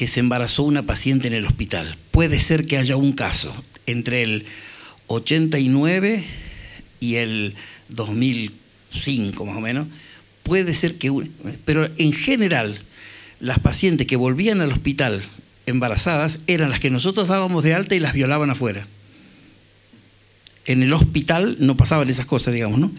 [0.01, 1.95] que se embarazó una paciente en el hospital.
[2.11, 3.53] Puede ser que haya un caso
[3.85, 4.47] entre el
[5.09, 6.25] 89
[7.01, 7.55] y el
[7.91, 9.89] 2005 más o menos.
[10.43, 11.13] Puede ser que...
[11.67, 12.81] Pero en general,
[13.41, 15.23] las pacientes que volvían al hospital
[15.67, 18.87] embarazadas eran las que nosotros dábamos de alta y las violaban afuera.
[20.65, 22.91] En el hospital no pasaban esas cosas, digamos, ¿no?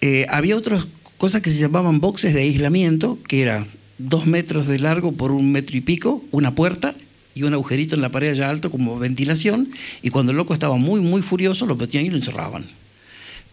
[0.00, 0.84] Eh, había otras
[1.16, 3.68] cosas que se llamaban boxes de aislamiento, que era
[3.98, 6.94] dos metros de largo por un metro y pico, una puerta
[7.34, 9.70] y un agujerito en la pared allá alto como ventilación,
[10.02, 12.66] y cuando el loco estaba muy, muy furioso, lo metían y lo encerraban.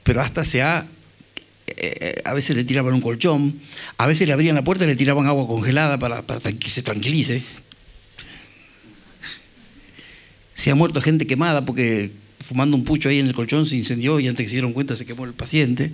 [0.03, 0.87] Pero hasta se ha...
[1.67, 3.59] Eh, a veces le tiraban un colchón,
[3.97, 6.83] a veces le abrían la puerta y le tiraban agua congelada para, para que se
[6.83, 7.41] tranquilice.
[10.53, 12.11] Se ha muerto gente quemada porque
[12.45, 14.95] fumando un pucho ahí en el colchón se incendió y antes que se dieron cuenta
[14.95, 15.91] se quemó el paciente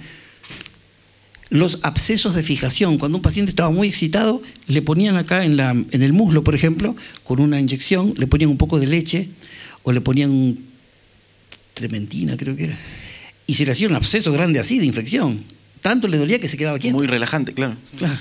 [1.52, 2.98] los abscesos de fijación.
[2.98, 6.56] Cuando un paciente estaba muy excitado, le ponían acá en, la, en el muslo, por
[6.56, 6.96] ejemplo,
[7.26, 9.30] con una inyección, le ponían un poco de leche
[9.84, 10.58] o le ponían
[11.74, 12.80] trementina, creo que era,
[13.46, 15.44] y se le hacía un absceso grande así de infección.
[15.82, 16.96] Tanto le dolía que se quedaba quieto.
[16.96, 17.76] Muy relajante, claro.
[17.98, 18.18] Claro,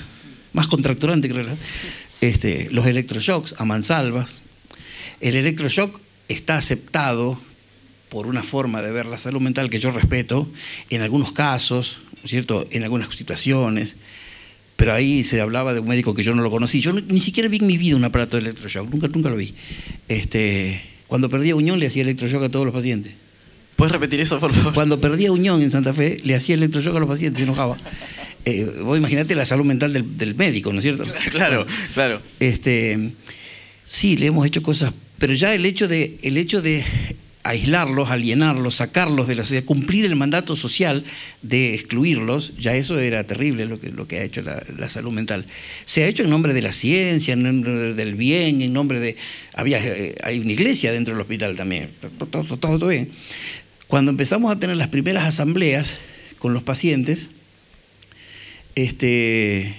[0.53, 1.63] más contracturante que relajante.
[2.21, 4.43] Este, los electroshocks a mansalvas.
[5.21, 7.41] El electroshock está aceptado
[8.09, 10.51] por una forma de ver la salud mental que yo respeto,
[10.89, 13.97] en algunos casos, cierto?, en algunas situaciones,
[14.77, 16.81] pero ahí se hablaba de un médico que yo no lo conocí.
[16.81, 19.53] Yo ni siquiera vi en mi vida un aparato de electroshock, nunca, nunca lo vi.
[20.09, 23.13] Este, cuando perdía Unión le hacía electroshock a todos los pacientes.
[23.77, 24.73] ¿Puedes repetir eso, por favor?
[24.75, 27.77] Cuando perdía Unión en Santa Fe, le hacía electroshock a los pacientes, se enojaba.
[28.47, 31.05] Eh, vos imaginate la salud mental del, del, médico, ¿no es cierto?
[31.31, 32.23] Claro, claro.
[32.41, 33.11] Este,
[33.85, 36.83] sí, le hemos hecho cosas, pero ya el hecho de, el hecho de
[37.43, 41.05] aislarlos, alienarlos, sacarlos de la sociedad, cumplir el mandato social
[41.43, 45.47] de excluirlos, ya eso era terrible lo que, lo que ha hecho la, salud mental.
[45.85, 49.17] Se ha hecho en nombre de la ciencia, en nombre del bien, en nombre de...
[49.55, 51.91] Había, eh, hay una iglesia dentro del hospital también,
[52.31, 53.11] todo, todo, bien.
[53.87, 55.97] Cuando empezamos a tener las primeras asambleas
[56.39, 57.31] con los pacientes,
[58.75, 59.75] este,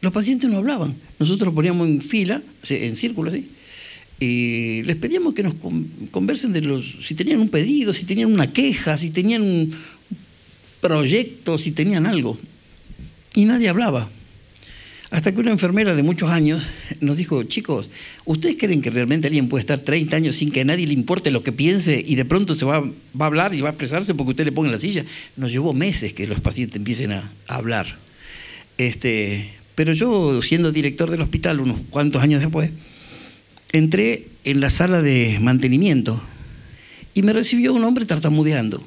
[0.00, 0.94] los pacientes no hablaban.
[1.18, 3.48] Nosotros poníamos en fila, en círculo así,
[4.18, 5.54] y les pedíamos que nos
[6.10, 9.74] conversen de los, si tenían un pedido, si tenían una queja, si tenían un
[10.80, 12.38] proyecto, si tenían algo.
[13.34, 14.08] Y nadie hablaba.
[15.10, 16.64] Hasta que una enfermera de muchos años
[17.00, 17.90] nos dijo, chicos,
[18.24, 21.30] ¿ustedes creen que realmente alguien puede estar 30 años sin que a nadie le importe
[21.30, 22.90] lo que piense y de pronto se va, va
[23.20, 25.04] a hablar y va a expresarse porque usted le ponga en la silla?
[25.36, 27.98] Nos llevó meses que los pacientes empiecen a, a hablar.
[28.78, 32.70] Este, pero yo, siendo director del hospital unos cuantos años después,
[33.72, 36.22] entré en la sala de mantenimiento
[37.14, 38.86] y me recibió un hombre tartamudeando.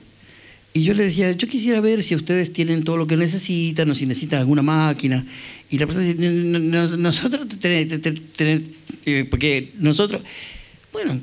[0.73, 3.95] Y yo le decía, yo quisiera ver si ustedes tienen todo lo que necesitan o
[3.95, 5.25] si necesitan alguna máquina.
[5.69, 10.21] Y la persona decía, nosotros, eh, porque nosotros,
[10.93, 11.19] bueno,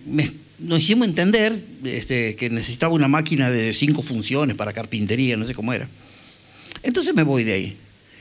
[0.58, 5.54] nos hicimos entender este, que necesitaba una máquina de cinco funciones para carpintería, no sé
[5.54, 5.88] cómo era.
[6.82, 7.76] Entonces me voy de ahí.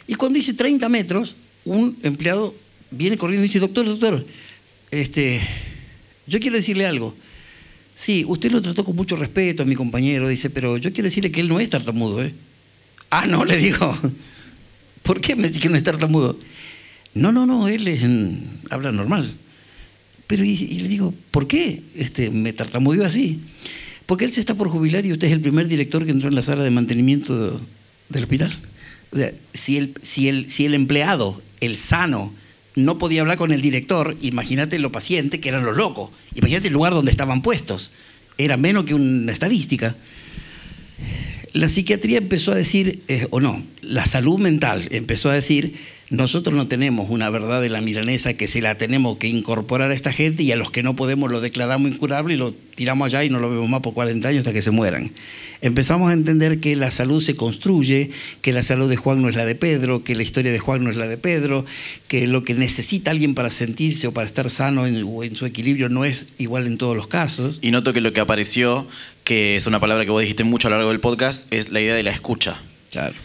[0.08, 2.54] Y cuando hice 30 metros, un empleado
[2.92, 4.26] viene corriendo y dice, doctor, doctor,
[4.92, 5.42] este,
[6.28, 7.16] yo quiero decirle algo.
[7.96, 11.40] Sí, usted lo trató con mucho respeto mi compañero, dice, pero yo quiero decirle que
[11.40, 12.24] él no es tartamudo.
[12.24, 12.34] ¿eh?
[13.10, 13.98] Ah, no, le digo.
[15.04, 16.38] ¿Por qué me dice que no es tartamudo?
[17.14, 19.34] No, no, no, él habla normal.
[20.28, 23.40] Pero y, le digo, ¿por qué este, me tartamudeó así?
[24.06, 26.36] Porque él se está por jubilar y usted es el primer director que entró en
[26.36, 27.62] la sala de mantenimiento
[28.10, 28.54] del hospital.
[29.12, 32.34] O sea, si el, si el, si el empleado, el sano,
[32.76, 36.74] no podía hablar con el director, imagínate los pacientes que eran los locos, imagínate el
[36.74, 37.92] lugar donde estaban puestos,
[38.38, 39.96] era menos que una estadística.
[41.54, 45.76] La psiquiatría empezó a decir, eh, o no, la salud mental empezó a decir,
[46.10, 49.94] nosotros no tenemos una verdad de la milanesa que se la tenemos que incorporar a
[49.94, 53.24] esta gente y a los que no podemos lo declaramos incurable y lo tiramos allá
[53.24, 55.12] y no lo vemos más por 40 años hasta que se mueran.
[55.62, 59.36] Empezamos a entender que la salud se construye, que la salud de Juan no es
[59.36, 61.66] la de Pedro, que la historia de Juan no es la de Pedro,
[62.08, 65.48] que lo que necesita alguien para sentirse o para estar sano en, o en su
[65.48, 67.58] equilibrio no es igual en todos los casos.
[67.64, 68.86] Y noto que lo que apareció,
[69.24, 71.82] que es una palabra que vos dijiste mucho a lo largo del podcast, es la
[71.82, 72.60] idea de la escucha.
[72.92, 73.16] Claro.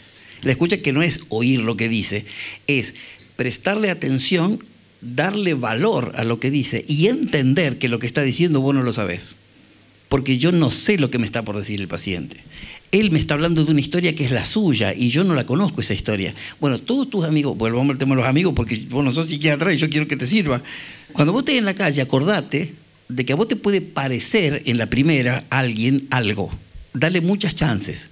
[0.43, 2.25] La escucha que no es oír lo que dice,
[2.67, 2.95] es
[3.37, 4.63] prestarle atención,
[5.01, 8.83] darle valor a lo que dice y entender que lo que está diciendo vos no
[8.83, 9.35] lo sabés.
[10.09, 12.39] Porque yo no sé lo que me está por decir el paciente.
[12.93, 15.47] Él me está hablando de una historia que es la suya y yo no la
[15.47, 16.35] conozco esa historia.
[16.61, 19.73] Bueno, todos tus amigos, volvamos al tema de los amigos porque vos no sos psiquiatra
[19.73, 20.61] y yo quiero que te sirva.
[21.13, 22.75] Cuando vos estés en la calle, acordate
[23.09, 26.51] de que a vos te puede parecer en la primera alguien algo.
[26.93, 28.11] Dale muchas chances,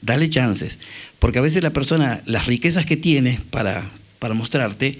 [0.00, 0.78] dale chances.
[1.22, 4.98] Porque a veces la persona, las riquezas que tiene para, para mostrarte,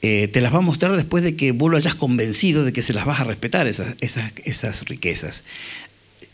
[0.00, 2.82] eh, te las va a mostrar después de que vos lo hayas convencido de que
[2.82, 5.42] se las vas a respetar esas, esas, esas riquezas.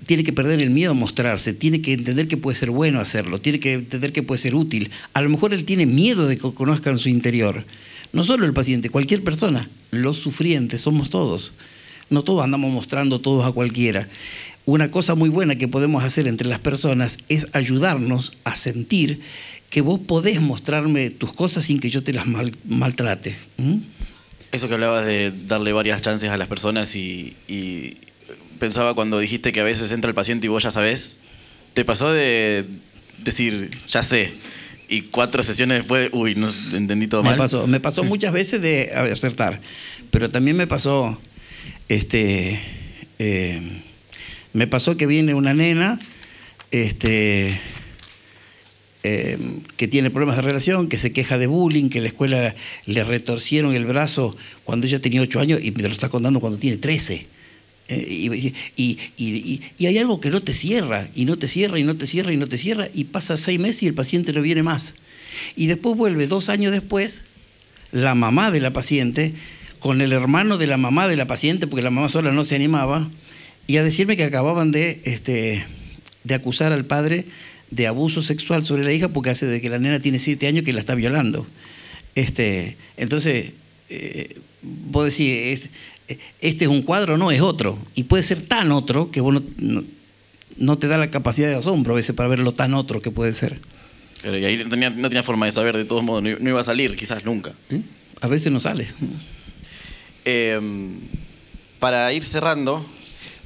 [0.05, 3.41] Tiene que perder el miedo a mostrarse, tiene que entender que puede ser bueno hacerlo,
[3.41, 4.91] tiene que entender que puede ser útil.
[5.15, 7.65] A lo mejor él tiene miedo de que conozcan su interior.
[8.13, 9.71] No solo el paciente, cualquier persona.
[9.93, 11.53] Los sufrientes somos todos.
[12.11, 14.11] No todos andamos mostrando todos a cualquiera.
[14.67, 19.21] Una cosa muy buena que podemos hacer entre las personas es ayudarnos a sentir
[19.71, 23.37] que vos podés mostrarme tus cosas sin que yo te las mal, maltrate.
[23.59, 23.77] ¿Mm?
[24.51, 27.97] Eso que hablabas de darle varias chances a las personas y, y,
[28.59, 31.19] pensaba cuando dijiste que a veces entra el paciente y vos ya sabés,
[31.75, 32.65] ¿te pasó de
[33.23, 34.33] decir, ya sé?
[34.89, 37.39] Y cuatro sesiones después, uy, no entendí todo me mal.
[37.39, 39.61] Pasó, me pasó muchas veces de acertar,
[40.11, 41.21] pero también me pasó,
[41.89, 42.61] este,
[43.21, 43.61] eh,
[44.57, 46.01] me pasó que viene una nena,
[46.71, 47.61] este,
[49.03, 49.39] eh,
[49.77, 52.55] que tiene problemas de relación, que se queja de bullying, que en la escuela
[52.87, 54.35] le retorcieron el brazo
[54.65, 57.27] cuando ella tenía 8 años y me lo está contando cuando tiene 13.
[57.89, 61.99] Eh, y, y, hay algo que no te cierra, y no te cierra, y no
[61.99, 64.63] te cierra, y no te cierra, y pasa seis meses y el paciente no viene
[64.63, 64.95] más.
[65.55, 67.25] Y después vuelve dos años después,
[67.93, 69.35] la mamá de la paciente,
[69.81, 72.57] con el hermano de la mamá de la paciente, porque la mamá sola no se
[72.57, 73.11] animaba,
[73.67, 75.65] y a decirme que acababan de, este,
[76.25, 77.27] de acusar al padre
[77.71, 80.65] de abuso sexual sobre la hija porque hace de que la nena tiene siete años
[80.65, 81.47] que la está violando.
[82.15, 83.53] Este, entonces,
[83.89, 85.71] eh, vos decís,
[86.09, 87.79] es, este es un cuadro, no, es otro.
[87.95, 89.85] Y puede ser tan otro que vos no, no,
[90.57, 93.11] no, te da la capacidad de asombro a veces para ver lo tan otro que
[93.11, 93.61] puede ser.
[94.23, 96.51] Pero y ahí no tenía, no tenía forma de saber, de todos modos, no, no
[96.51, 97.53] iba a salir, quizás nunca.
[97.71, 97.81] ¿Eh?
[98.21, 98.87] A veces no sale.
[100.25, 100.59] Eh,
[101.79, 102.85] para ir cerrando,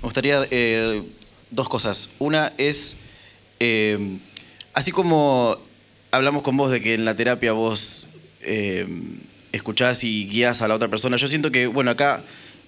[0.03, 1.03] me gustaría eh,
[1.51, 2.11] dos cosas.
[2.19, 2.97] Una es,
[3.59, 4.19] eh,
[4.73, 5.59] así como
[6.11, 8.07] hablamos con vos de que en la terapia vos
[8.41, 8.87] eh,
[9.53, 12.23] escuchás y guías a la otra persona, yo siento que, bueno, acá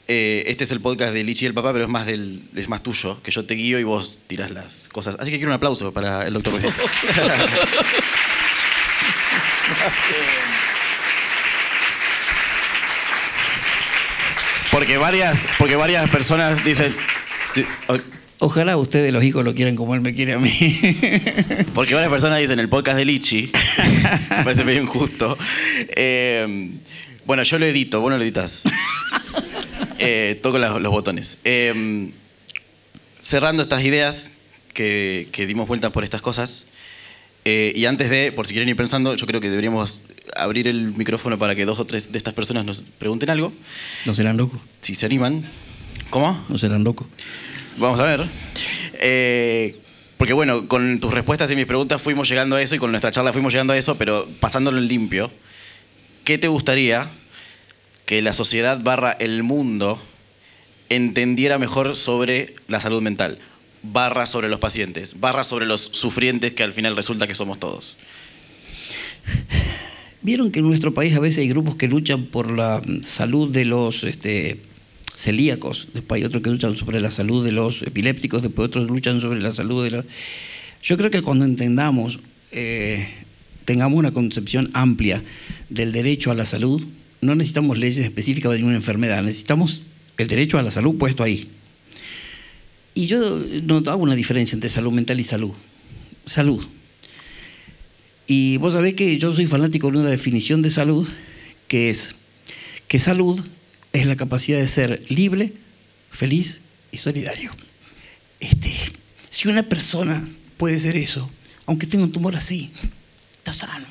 [0.09, 2.68] eh, este es el podcast de Lichi y el papá, pero es más, del, es
[2.68, 5.16] más tuyo, que yo te guío y vos tirás las cosas.
[5.18, 6.74] Así que quiero un aplauso para el doctor Ruiz.
[14.70, 16.95] porque, varias, porque varias personas dicen...
[18.44, 20.50] Ojalá ustedes, los hijos, lo quieran como él me quiere a mí.
[21.74, 23.53] Porque varias personas dicen el podcast de Lichi.
[24.30, 25.38] me parece medio injusto.
[25.94, 26.70] Eh,
[27.24, 28.64] bueno, yo lo edito, vos no lo editas.
[30.05, 31.38] Eh, toco los botones.
[31.44, 32.11] Eh,
[33.20, 34.32] cerrando estas ideas
[34.74, 36.64] que, que, dimos vueltas por estas cosas.
[37.44, 40.00] y antes de, por si quieren ir pensando, yo creo que deberíamos
[40.34, 43.53] abrir el micrófono para que dos o tres de estas personas nos pregunten algo.
[44.05, 44.61] ¿No serán locos?
[44.80, 45.44] Si se animan.
[46.12, 46.38] ¿Cómo?
[46.50, 47.06] ¿No serán locos?
[47.78, 48.26] Vamos a ver.
[49.00, 49.80] Eh,
[50.18, 53.10] porque bueno, con tus respuestas y mis preguntas fuimos llegando a eso y con nuestra
[53.10, 55.30] charla fuimos llegando a eso, pero pasándolo en limpio,
[56.24, 57.08] ¿qué te gustaría
[58.04, 59.98] que la sociedad barra el mundo
[60.90, 63.38] entendiera mejor sobre la salud mental?
[63.82, 67.96] Barra sobre los pacientes, barra sobre los sufrientes que al final resulta que somos todos.
[70.20, 73.64] Vieron que en nuestro país a veces hay grupos que luchan por la salud de
[73.64, 74.04] los...
[74.04, 74.60] Este,
[75.14, 79.20] celíacos, después hay otros que luchan sobre la salud de los epilépticos, después otros luchan
[79.20, 80.04] sobre la salud de los...
[80.82, 83.08] Yo creo que cuando entendamos, eh,
[83.64, 85.22] tengamos una concepción amplia
[85.68, 86.82] del derecho a la salud,
[87.20, 89.82] no necesitamos leyes específicas de ninguna enfermedad, necesitamos
[90.18, 91.48] el derecho a la salud puesto ahí.
[92.94, 95.52] Y yo no hago una diferencia entre salud mental y salud.
[96.26, 96.64] Salud.
[98.26, 101.08] Y vos sabés que yo soy fanático de una definición de salud
[101.68, 102.14] que es
[102.88, 103.40] que salud
[103.93, 105.53] es la capacidad de ser libre,
[106.11, 106.59] feliz
[106.90, 107.51] y solidario.
[108.40, 108.72] Este,
[109.30, 110.26] si una persona
[110.57, 111.30] puede ser eso,
[111.66, 112.70] aunque tenga un tumor así,
[113.38, 113.86] está sano,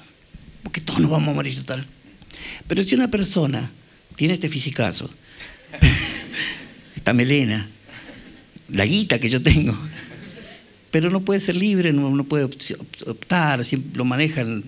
[0.63, 1.85] porque todos nos vamos a morir total.
[2.67, 3.71] Pero si una persona
[4.15, 5.09] tiene este fisicazo,
[6.95, 7.69] esta melena,
[8.69, 9.77] la guita que yo tengo,
[10.91, 14.63] pero no puede ser libre, no, puede optar, siempre lo manejan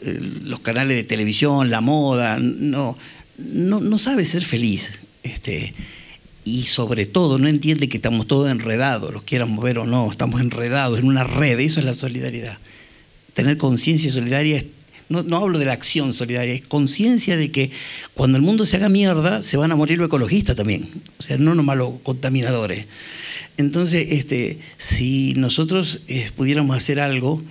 [0.00, 2.98] eh, los canales de televisión, la moda, no,
[3.38, 5.00] no, sabe ser feliz.
[5.22, 5.72] Este,
[6.44, 10.40] y sobre todo no entiende que estamos todos enredados, los quieran mover o no, estamos
[10.40, 12.58] enredados en una red, eso es la solidaridad.
[13.32, 14.62] Tener conciencia solidaria,
[15.08, 17.70] no, no, hablo de la acción solidaria, es conciencia de que
[18.12, 21.38] cuando el mundo se haga mierda, se van a morir los ecologistas también, o sea,
[21.38, 22.86] no nomás los contaminadores.
[23.56, 27.42] Entonces, este, si nosotros eh, pudiéramos hacer algo,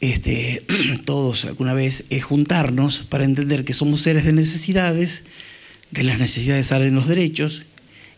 [0.00, 0.64] este,
[1.04, 5.24] todos alguna vez, es juntarnos para entender que somos seres de necesidades,
[5.90, 7.62] de las necesidades salen los derechos,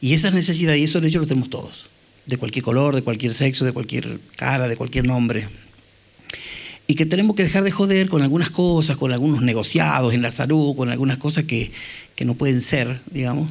[0.01, 1.87] y esas necesidades y esos derechos los tenemos todos,
[2.27, 5.49] de cualquier color, de cualquier sexo, de cualquier cara, de cualquier nombre.
[6.87, 10.33] Y que tenemos que dejar de joder con algunas cosas, con algunos negociados en la
[10.33, 11.71] salud, con algunas cosas que,
[12.17, 13.49] que no pueden ser, digamos.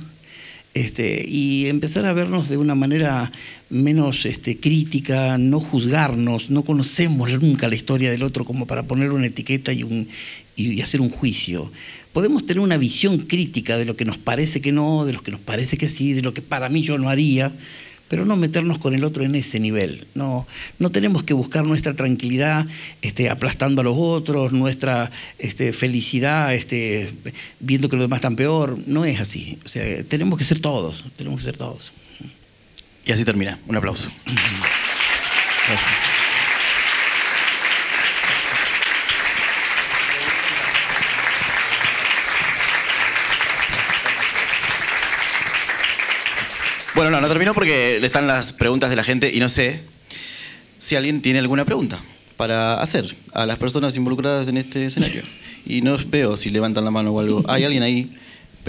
[0.73, 3.31] Este, y empezar a vernos de una manera
[3.69, 9.11] menos este, crítica, no juzgarnos, no conocemos nunca la historia del otro como para poner
[9.11, 11.71] una etiqueta y, hacer un juicio.
[12.13, 15.31] Podemos tener una visión crítica de lo que nos parece que no, de lo que
[15.31, 17.51] nos parece que sí, de lo que para mí yo no haría,
[18.09, 20.07] pero no meternos con el otro en ese nivel.
[20.15, 20.47] No,
[20.79, 22.65] no tenemos que buscar nuestra tranquilidad
[23.01, 27.09] este, aplastando a los otros, nuestra este, felicidad este,
[27.59, 28.77] viendo que los demás están peor.
[28.87, 29.59] No es así.
[29.63, 31.93] O sea, tenemos que ser todos, tenemos que ser todos.
[33.05, 33.59] Y así termina.
[33.67, 34.09] Un aplauso.
[46.99, 49.79] Bueno, no, no terminó porque están las preguntas de la gente y no sé
[50.79, 51.97] si alguien tiene alguna pregunta
[52.35, 55.21] para hacer a las personas involucradas en este escenario.
[55.65, 57.41] Y no veo si levantan la mano o algo.
[57.47, 58.09] Hay alguien ahí,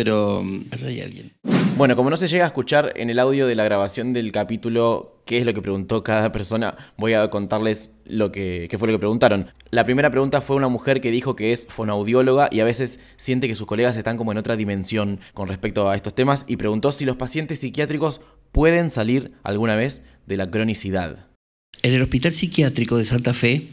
[0.02, 0.42] pero...
[0.42, 1.32] Mm, hay alguien.
[1.76, 5.20] Bueno, como no se llega a escuchar en el audio de la grabación del capítulo
[5.26, 8.94] qué es lo que preguntó cada persona, voy a contarles lo que, qué fue lo
[8.94, 9.48] que preguntaron.
[9.70, 13.46] La primera pregunta fue una mujer que dijo que es fonoaudióloga y a veces siente
[13.46, 16.92] que sus colegas están como en otra dimensión con respecto a estos temas y preguntó
[16.92, 18.22] si los pacientes psiquiátricos
[18.52, 21.26] pueden salir alguna vez de la cronicidad.
[21.82, 23.68] En el Hospital Psiquiátrico de Santa Fe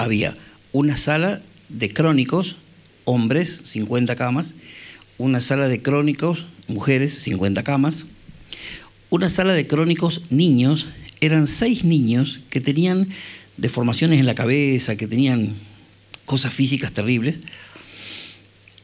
[0.00, 0.34] había
[0.72, 2.56] una sala de crónicos,
[3.04, 4.56] hombres, 50 camas,
[5.18, 8.06] una sala de crónicos, mujeres, 50 camas,
[9.10, 10.86] una sala de crónicos niños,
[11.20, 13.08] eran seis niños que tenían
[13.56, 15.54] deformaciones en la cabeza, que tenían
[16.24, 17.40] cosas físicas terribles,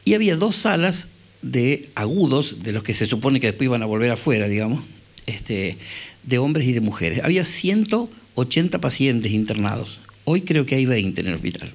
[0.05, 1.09] y había dos salas
[1.41, 4.83] de agudos, de los que se supone que después iban a volver afuera, digamos,
[5.25, 5.77] este,
[6.23, 7.21] de hombres y de mujeres.
[7.23, 9.99] Había 180 pacientes internados.
[10.25, 11.71] Hoy creo que hay 20 en el hospital.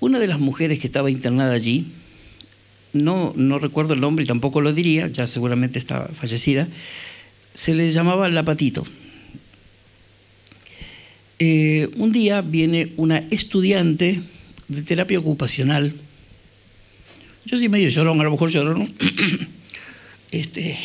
[0.00, 1.92] Una de las mujeres que estaba internada allí
[2.92, 6.68] no, no recuerdo el nombre y tampoco lo diría, ya seguramente está fallecida,
[7.54, 8.84] se le llamaba Lapatito.
[11.38, 14.20] Eh, un día viene una estudiante
[14.68, 15.94] de terapia ocupacional,
[17.46, 18.92] yo soy medio llorón, a lo mejor llorón,
[20.30, 20.78] este,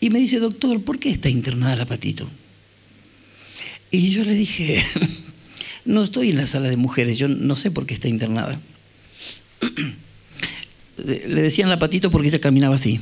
[0.00, 2.28] y me dice, doctor, ¿por qué está internada Lapatito?
[3.90, 4.84] Y yo le dije,
[5.84, 8.60] no estoy en la sala de mujeres, yo no sé por qué está internada.
[10.96, 13.00] le decían la patito porque ella caminaba así.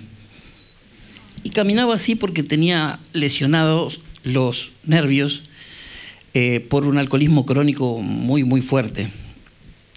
[1.44, 5.42] Y caminaba así porque tenía lesionados los nervios
[6.34, 9.08] eh, por un alcoholismo crónico muy, muy fuerte.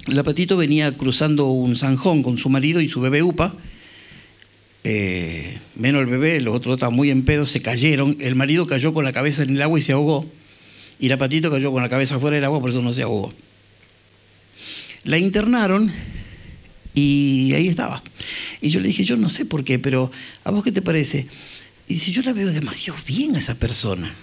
[0.08, 3.56] La patito venía cruzando un zanjón con su marido y su bebé Upa.
[4.84, 8.18] Eh, menos el bebé, los otros estaban muy en pedo, se cayeron.
[8.20, 10.26] El marido cayó con la cabeza en el agua y se ahogó.
[11.00, 13.34] Y la patito cayó con la cabeza fuera del agua, por eso no se ahogó.
[15.04, 15.92] La internaron
[16.96, 18.02] y ahí estaba.
[18.62, 20.10] Y yo le dije, yo no sé por qué, pero
[20.46, 21.28] ¿a vos qué te parece?
[21.88, 24.16] Y dice, yo la veo demasiado bien a esa persona.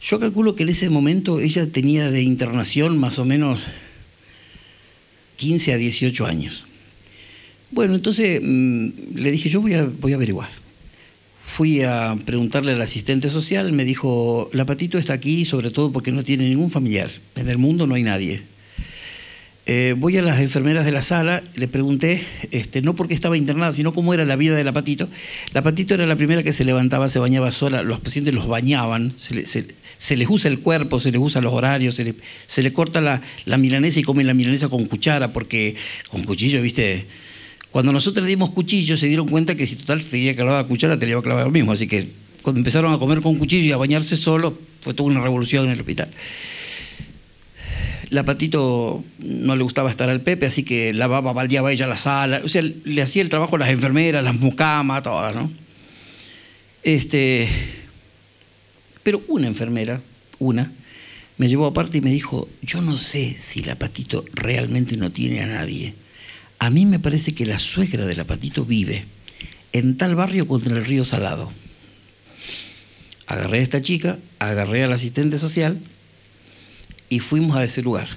[0.00, 3.60] Yo calculo que en ese momento ella tenía de internación más o menos
[5.36, 6.64] 15 a 18 años.
[7.70, 10.48] Bueno, entonces mm, le dije, yo voy a, voy a averiguar.
[11.44, 16.12] Fui a preguntarle al asistente social, me dijo, la patito está aquí sobre todo porque
[16.12, 17.10] no tiene ningún familiar.
[17.36, 18.42] En el mundo no hay nadie.
[19.70, 23.70] Eh, voy a las enfermeras de la sala, le pregunté, este, no porque estaba internada,
[23.70, 25.10] sino cómo era la vida de la Patito.
[25.52, 29.12] La Patito era la primera que se levantaba, se bañaba sola, los pacientes los bañaban,
[29.18, 29.34] se,
[30.16, 33.20] les usa el cuerpo, se les usa los horarios, se le, corta la,
[33.58, 35.76] milanesa y comen la milanesa con cuchara, porque
[36.10, 37.04] con cuchillo, viste,
[37.70, 40.66] cuando nosotros le dimos cuchillo se dieron cuenta que si total te tenía clavar la
[40.66, 42.08] cuchara, te le iba a clavar lo mismo, así que
[42.40, 45.72] cuando empezaron a comer con cuchillo y a bañarse solo, fue toda una revolución en
[45.72, 46.08] el hospital.
[48.10, 52.40] La Patito no le gustaba estar al Pepe, así que lavaba, baldeaba ella la sala.
[52.44, 55.50] O sea, le hacía el trabajo a las enfermeras, las mucamas, todas, ¿no?
[56.82, 57.48] Este,
[59.02, 60.00] pero una enfermera,
[60.38, 60.72] una,
[61.36, 65.42] me llevó aparte y me dijo, yo no sé si la Patito realmente no tiene
[65.42, 65.94] a nadie.
[66.58, 69.04] A mí me parece que la suegra de la Patito vive
[69.72, 71.52] en tal barrio contra el río Salado.
[73.26, 75.78] Agarré a esta chica, agarré al asistente social
[77.08, 78.08] y fuimos a ese lugar.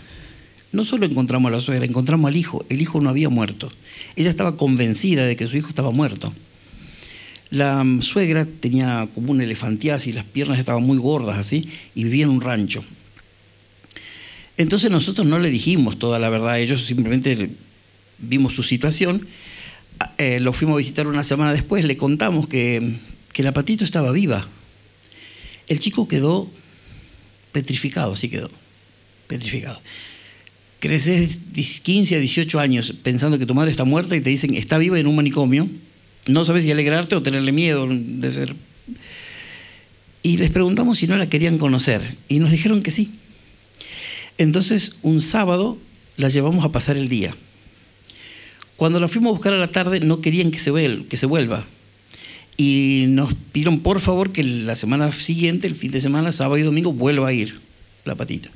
[0.71, 2.65] No solo encontramos a la suegra, encontramos al hijo.
[2.69, 3.71] El hijo no había muerto.
[4.15, 6.33] Ella estaba convencida de que su hijo estaba muerto.
[7.49, 12.23] La mm, suegra tenía como un elefantiasis, las piernas estaban muy gordas así, y vivía
[12.23, 12.85] en un rancho.
[14.55, 17.49] Entonces nosotros no le dijimos toda la verdad a ellos, simplemente
[18.19, 19.27] vimos su situación.
[20.17, 22.95] Eh, lo fuimos a visitar una semana después, le contamos que,
[23.33, 24.47] que la patito estaba viva.
[25.67, 26.49] El chico quedó
[27.51, 28.49] petrificado, sí quedó
[29.31, 29.81] petrificado.
[30.79, 31.39] Creces
[31.83, 34.99] 15 a 18 años pensando que tu madre está muerta y te dicen está viva
[34.99, 35.69] en un manicomio.
[36.27, 37.87] No sabes si alegrarte o tenerle miedo,
[38.33, 38.55] ser.
[40.21, 43.11] Y les preguntamos si no la querían conocer y nos dijeron que sí.
[44.37, 45.77] Entonces, un sábado
[46.17, 47.35] la llevamos a pasar el día.
[48.75, 50.73] Cuando la fuimos a buscar a la tarde, no querían que se,
[51.07, 51.65] que se vuelva.
[52.57, 56.63] Y nos pidieron, por favor, que la semana siguiente, el fin de semana, sábado y
[56.63, 57.59] domingo, vuelva a ir
[58.03, 58.49] la patita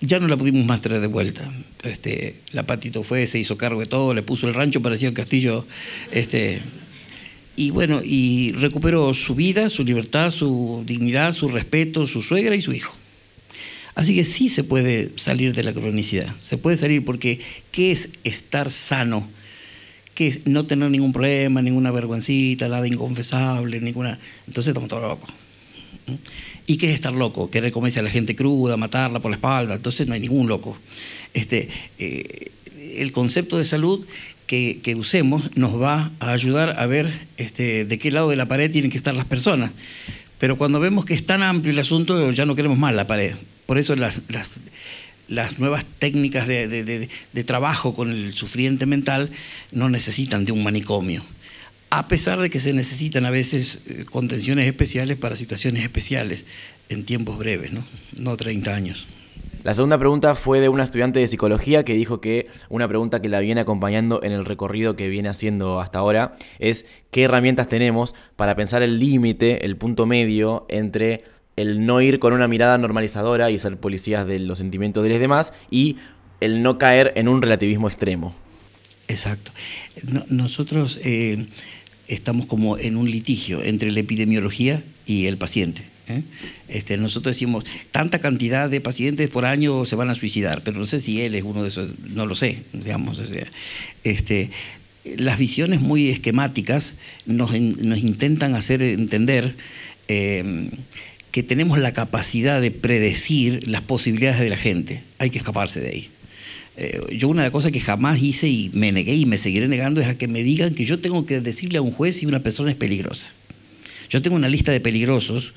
[0.00, 1.50] ya no la pudimos más traer de vuelta.
[1.82, 5.14] Este, la Patito fue, se hizo cargo de todo, le puso el rancho, parecía un
[5.14, 5.66] castillo.
[6.10, 6.62] Este,
[7.56, 12.62] y bueno, y recuperó su vida, su libertad, su dignidad, su respeto, su suegra y
[12.62, 12.94] su hijo.
[13.94, 17.40] Así que sí se puede salir de la cronicidad, se puede salir porque
[17.70, 19.28] ¿qué es estar sano?
[20.14, 24.18] ¿Qué es no tener ningún problema, ninguna vergüencita, nada inconfesable, ninguna...
[24.46, 25.30] Entonces estamos todos locos.
[26.66, 27.50] ¿Y qué es estar loco?
[27.50, 29.74] Querer comerse a la gente cruda, matarla por la espalda.
[29.74, 30.78] Entonces no hay ningún loco.
[31.34, 32.50] Este, eh,
[32.96, 34.06] el concepto de salud
[34.46, 38.70] que, usemos nos va a ayudar a ver este, de qué lado de la pared
[38.70, 39.72] tienen que estar las personas.
[40.38, 43.34] Pero cuando vemos que es tan amplio el asunto, ya no queremos más la pared.
[43.66, 44.20] Por eso las,
[45.28, 49.30] las, nuevas técnicas de trabajo con el sufriente mental
[49.72, 51.24] no necesitan de un manicomio
[51.98, 56.44] a pesar de que se necesitan a veces eh, contenciones especiales para situaciones especiales
[56.88, 57.84] en tiempos breves, ¿no?
[58.18, 59.06] no 30 años.
[59.62, 63.28] La segunda pregunta fue de una estudiante de psicología que dijo que una pregunta que
[63.28, 68.14] la viene acompañando en el recorrido que viene haciendo hasta ahora es qué herramientas tenemos
[68.36, 71.24] para pensar el límite, el punto medio entre
[71.56, 75.20] el no ir con una mirada normalizadora y ser policías de los sentimientos de los
[75.20, 75.96] demás y
[76.40, 78.34] el no caer en un relativismo extremo.
[79.08, 79.52] Exacto.
[80.28, 81.46] nosotros eh,
[82.08, 85.82] estamos como en un litigio entre la epidemiología y el paciente.
[86.08, 86.22] ¿eh?
[86.68, 90.86] Este, nosotros decimos, tanta cantidad de pacientes por año se van a suicidar, pero no
[90.86, 93.20] sé si él es uno de esos, no lo sé, digamos.
[94.04, 94.50] este,
[95.16, 96.96] las visiones muy esquemáticas
[97.26, 99.54] nos, intentan hacer entender
[100.08, 100.70] em,
[101.30, 105.02] que tenemos la capacidad de predecir las posibilidades de la gente.
[105.18, 106.10] Hay que escaparse de ahí.
[106.76, 109.68] Eh, yo una de las cosas que jamás hice y me negué y me seguiré
[109.68, 112.26] negando es a que me digan que yo tengo que decirle a un juez si
[112.26, 113.30] una persona es peligrosa.
[114.10, 115.52] Yo tengo una lista de peligrosos,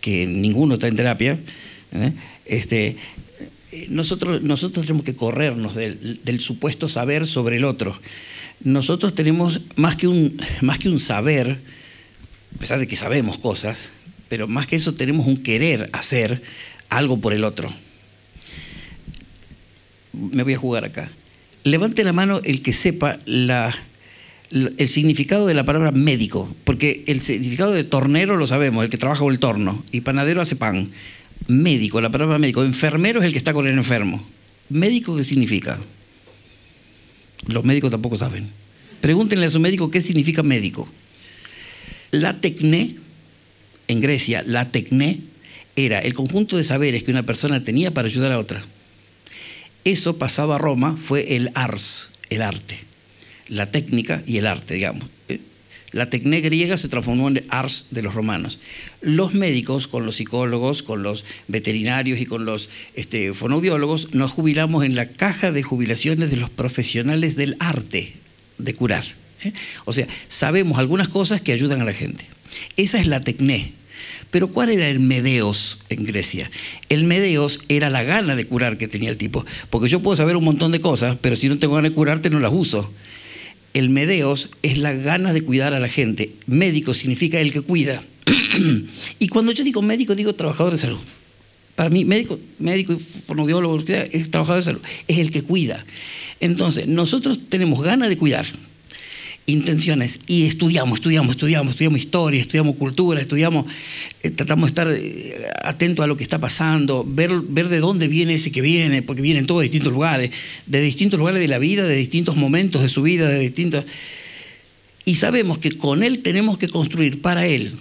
[0.00, 1.38] que ninguno está en terapia.
[1.92, 2.12] ¿eh?
[2.46, 2.96] Este,
[3.88, 7.98] nosotros, nosotros tenemos que corrernos del, del, supuesto saber sobre el otro.
[8.64, 11.58] Nosotros tenemos más que, un, más que un saber,
[12.56, 13.90] a pesar de que sabemos cosas,
[14.28, 16.42] pero más que eso tenemos un querer hacer
[16.88, 17.72] algo por el otro
[20.20, 21.10] me voy a jugar acá.
[21.64, 23.74] Levante la mano el que sepa la,
[24.50, 28.98] el significado de la palabra médico, porque el significado de tornero lo sabemos, el que
[28.98, 30.90] trabaja con el torno, y panadero hace pan.
[31.48, 32.62] Médico, la palabra médico.
[32.62, 34.24] Enfermero es el que está con el enfermo.
[34.68, 35.78] ¿Médico qué significa?
[37.46, 38.48] Los médicos tampoco saben.
[39.00, 40.88] Pregúntenle a su médico qué significa médico.
[42.10, 42.96] La tecné,
[43.88, 45.20] en Grecia, la tecné
[45.76, 48.64] era el conjunto de saberes que una persona tenía para ayudar a otra.
[49.84, 52.78] Eso pasado a Roma fue el ars, el arte,
[53.48, 55.08] la técnica y el arte, digamos.
[55.28, 55.40] Eh,
[55.92, 58.60] La tecné griega se transformó en ars de los romanos.
[59.00, 64.84] Los médicos, con los psicólogos, con los veterinarios y con los este, fonoaudiólogos, nos jubilamos
[64.84, 68.14] en la caja de jubilaciones de los profesionales del arte
[68.58, 69.04] de curar.
[69.42, 69.52] ¿eh?
[69.84, 72.24] O sea, sabemos algunas cosas que ayudan a la gente.
[72.76, 73.72] Esa es la tecné.
[74.30, 76.50] Pero ¿cuál era el medeos en Grecia?
[76.88, 79.44] El medeos era la gana de curar que tenía el tipo.
[79.70, 82.30] Porque yo puedo saber un montón de cosas, pero si no tengo ganas de curarte
[82.30, 82.92] no las uso.
[83.74, 86.32] El medeos es la gana de cuidar a la gente.
[86.46, 88.02] Médico significa el que cuida.
[89.18, 91.00] y cuando yo digo médico, digo trabajador de salud.
[91.74, 92.94] Para mí, médico, médico
[93.26, 95.84] fonoaudiólogo es trabajador de salud, es el que cuida.
[96.40, 98.44] Entonces, nosotros tenemos ganas de cuidar,
[99.50, 100.20] intenciones.
[100.26, 103.66] Y estudiamos, estudiamos, estudiamos, estudiamos historia, estudiamos cultura, estudiamos,
[104.22, 108.08] eh, tratamos de estar eh, atentos a lo que está pasando, ver, ver de dónde
[108.08, 110.30] viene ese que viene, porque viene en todos distintos lugares,
[110.66, 113.84] de distintos lugares de la vida, de distintos momentos de su vida, de distintos...
[115.04, 117.74] Y sabemos que con él tenemos que construir para él,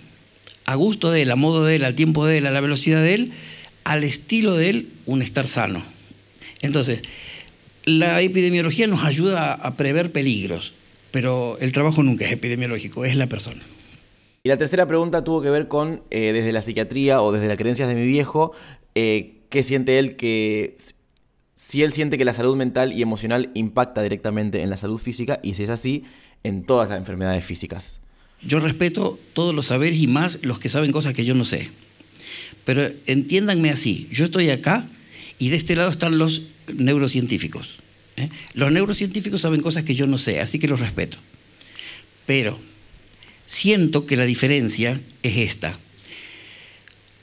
[0.66, 3.02] a gusto de él, a modo de él, al tiempo de él, a la velocidad
[3.02, 3.32] de él,
[3.84, 5.84] al estilo de él, un estar sano.
[6.62, 7.04] Entonces,
[7.86, 10.74] la epidemiología nos ayuda a prever peligros
[11.12, 13.62] pero el trabajo nunca es epidemiológico, es la persona.
[14.44, 17.58] Y la tercera pregunta tuvo que ver con, eh, desde la psiquiatría o desde las
[17.58, 18.54] creencias de mi viejo,
[18.96, 20.78] eh, ¿qué siente él que...
[21.56, 25.42] Si él siente que la salud mental y emocional impacta directamente en la salud física
[25.44, 26.06] y si es así,
[26.44, 28.00] en todas las enfermedades físicas.
[28.42, 31.70] Yo respeto todos los saberes y más los que saben cosas que yo no sé.
[32.64, 34.86] Pero entiéndanme así, yo estoy acá
[35.38, 36.44] y de este lado están los
[36.74, 37.78] neurocientíficos.
[38.20, 38.30] ¿Eh?
[38.54, 41.18] Los neurocientíficos saben cosas que yo no sé, así que los respeto.
[42.26, 42.60] Pero
[43.46, 45.78] siento que la diferencia es esta.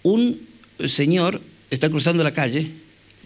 [0.03, 0.40] Un
[0.86, 1.40] señor
[1.70, 2.68] está cruzando la calle,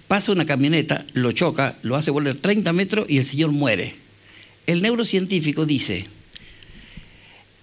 [0.08, 3.94] pasa una camioneta, lo choca, lo hace volver 30 metros y el señor muere.
[4.66, 6.06] El neurocientífico dice,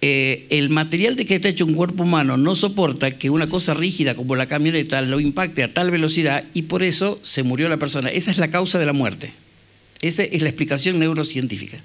[0.01, 3.73] eh, el material de que está hecho un cuerpo humano no soporta que una cosa
[3.73, 7.77] rígida como la camioneta lo impacte a tal velocidad y por eso se murió la
[7.77, 8.09] persona.
[8.09, 9.33] Esa es la causa de la muerte.
[10.01, 11.77] Esa es la explicación neurocientífica.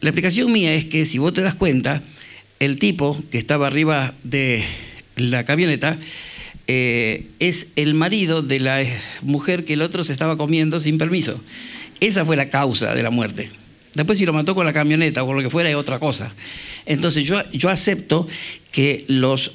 [0.00, 2.02] La explicación mía es que si vos te das cuenta,
[2.58, 4.64] el tipo que estaba arriba de
[5.16, 5.98] la camioneta
[6.66, 8.84] eh, es el marido de la
[9.22, 11.40] mujer que el otro se estaba comiendo sin permiso.
[12.00, 13.50] Esa fue la causa de la muerte.
[13.94, 16.34] Después si lo mató con la camioneta o con lo que fuera es otra cosa.
[16.84, 18.28] Entonces yo, yo acepto
[18.70, 19.52] que los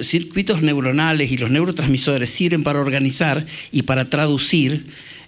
[0.00, 4.86] circuitos neuronales y los neurotransmisores sirven para organizar y para traducir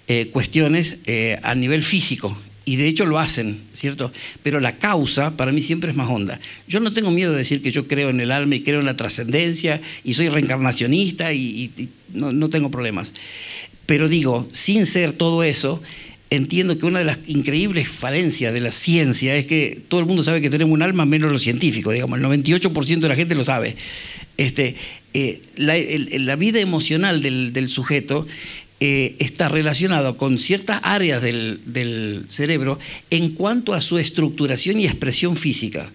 [0.09, 2.37] eh, cuestiones eh, a nivel físico.
[2.65, 4.13] Y de hecho lo hacen, ¿cierto?
[4.43, 6.41] Pero la causa para mí siempre es más honda.
[6.69, 8.87] Yo no tengo miedo de decir que yo creo en el alma y creo en
[8.87, 13.15] la trascendencia y soy reencarnacionista y, no, no tengo problemas.
[13.87, 15.83] Pero digo, sin ser todo eso,
[16.31, 20.23] entiendo que una de las increíbles falencias de la ciencia es que todo el mundo
[20.23, 23.45] sabe que tenemos un alma menos los científicos, digamos, el 98% de la gente lo
[23.45, 23.77] sabe.
[24.39, 24.77] Este,
[25.15, 28.27] eh, la, la, vida emocional del, del sujeto
[28.85, 32.81] eh, está relacionado con ciertas áreas del, cerebro
[33.11, 35.89] en cuanto a su estructuración y expresión física.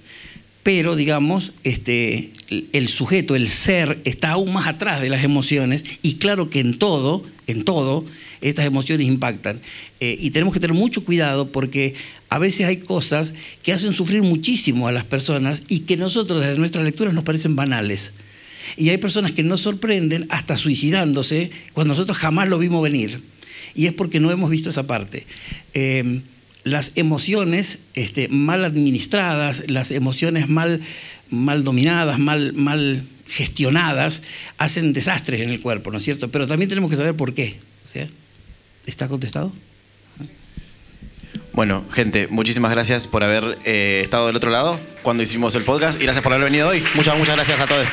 [0.63, 2.31] Pero, digamos, este,
[2.71, 6.79] el sujeto, el ser, está aún más atrás de las emociones y claro que en
[6.79, 8.05] todo, en todo,
[8.39, 9.59] estas emociones impactan.
[9.99, 11.93] Eh, y tenemos que tener mucho cuidado porque
[12.29, 13.33] a veces hay cosas
[13.63, 17.57] que hacen sufrir muchísimo a las personas y que nosotros desde nuestras lecturas nos parecen
[17.57, 18.13] banales.
[18.75, 23.21] Y hay personas que nos sorprenden hasta suicidándose cuando nosotros jamás lo vimos venir.
[23.75, 25.25] Y es porque no hemos visto esa parte.
[25.73, 26.23] Em,
[26.63, 30.81] las emociones este, mal administradas, las emociones mal,
[31.29, 34.23] mal dominadas, mal, mal gestionadas,
[34.57, 36.29] hacen desastres en el cuerpo, ¿no es cierto?
[36.29, 37.55] Pero también tenemos que saber por qué.
[38.85, 39.51] ¿Está contestado?
[41.53, 45.99] Bueno, gente, muchísimas gracias por haber eh, estado del otro lado cuando hicimos el podcast
[45.99, 46.83] y gracias por haber venido hoy.
[46.93, 47.89] Muchas, muchas gracias a todos.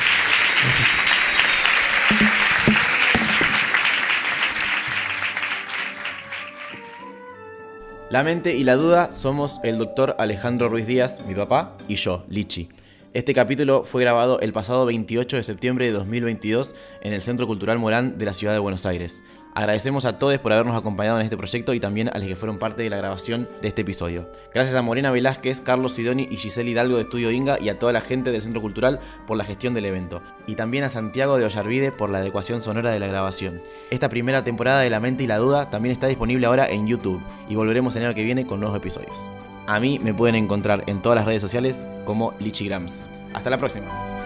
[8.09, 12.23] La mente y la duda somos el doctor Alejandro Ruiz Díaz, mi papá, y yo,
[12.29, 12.69] Lichi.
[13.13, 17.79] Este capítulo fue grabado el pasado 28 de septiembre de 2022 en el Centro Cultural
[17.79, 19.23] Morán de la ciudad de Buenos Aires.
[19.55, 22.57] Agradecemos a todos por habernos acompañado en este proyecto y también a los que fueron
[22.57, 24.29] parte de la grabación de este episodio.
[24.53, 27.93] Gracias a Morena Velázquez, Carlos Sidoni y Giselle Hidalgo de Estudio Inga y a toda
[27.93, 30.21] la gente del Centro Cultural por la gestión del evento.
[30.45, 33.61] Y también a Santiago de Ollarvide por la adecuación sonora de la grabación.
[33.91, 37.23] Esta primera temporada de La Mente y la Duda también está disponible ahora en YouTube
[37.47, 39.31] y volveremos el año que viene con nuevos episodios.
[39.67, 43.07] A mí me pueden encontrar en todas las redes sociales como Lichigrams.
[43.33, 44.24] Hasta la próxima.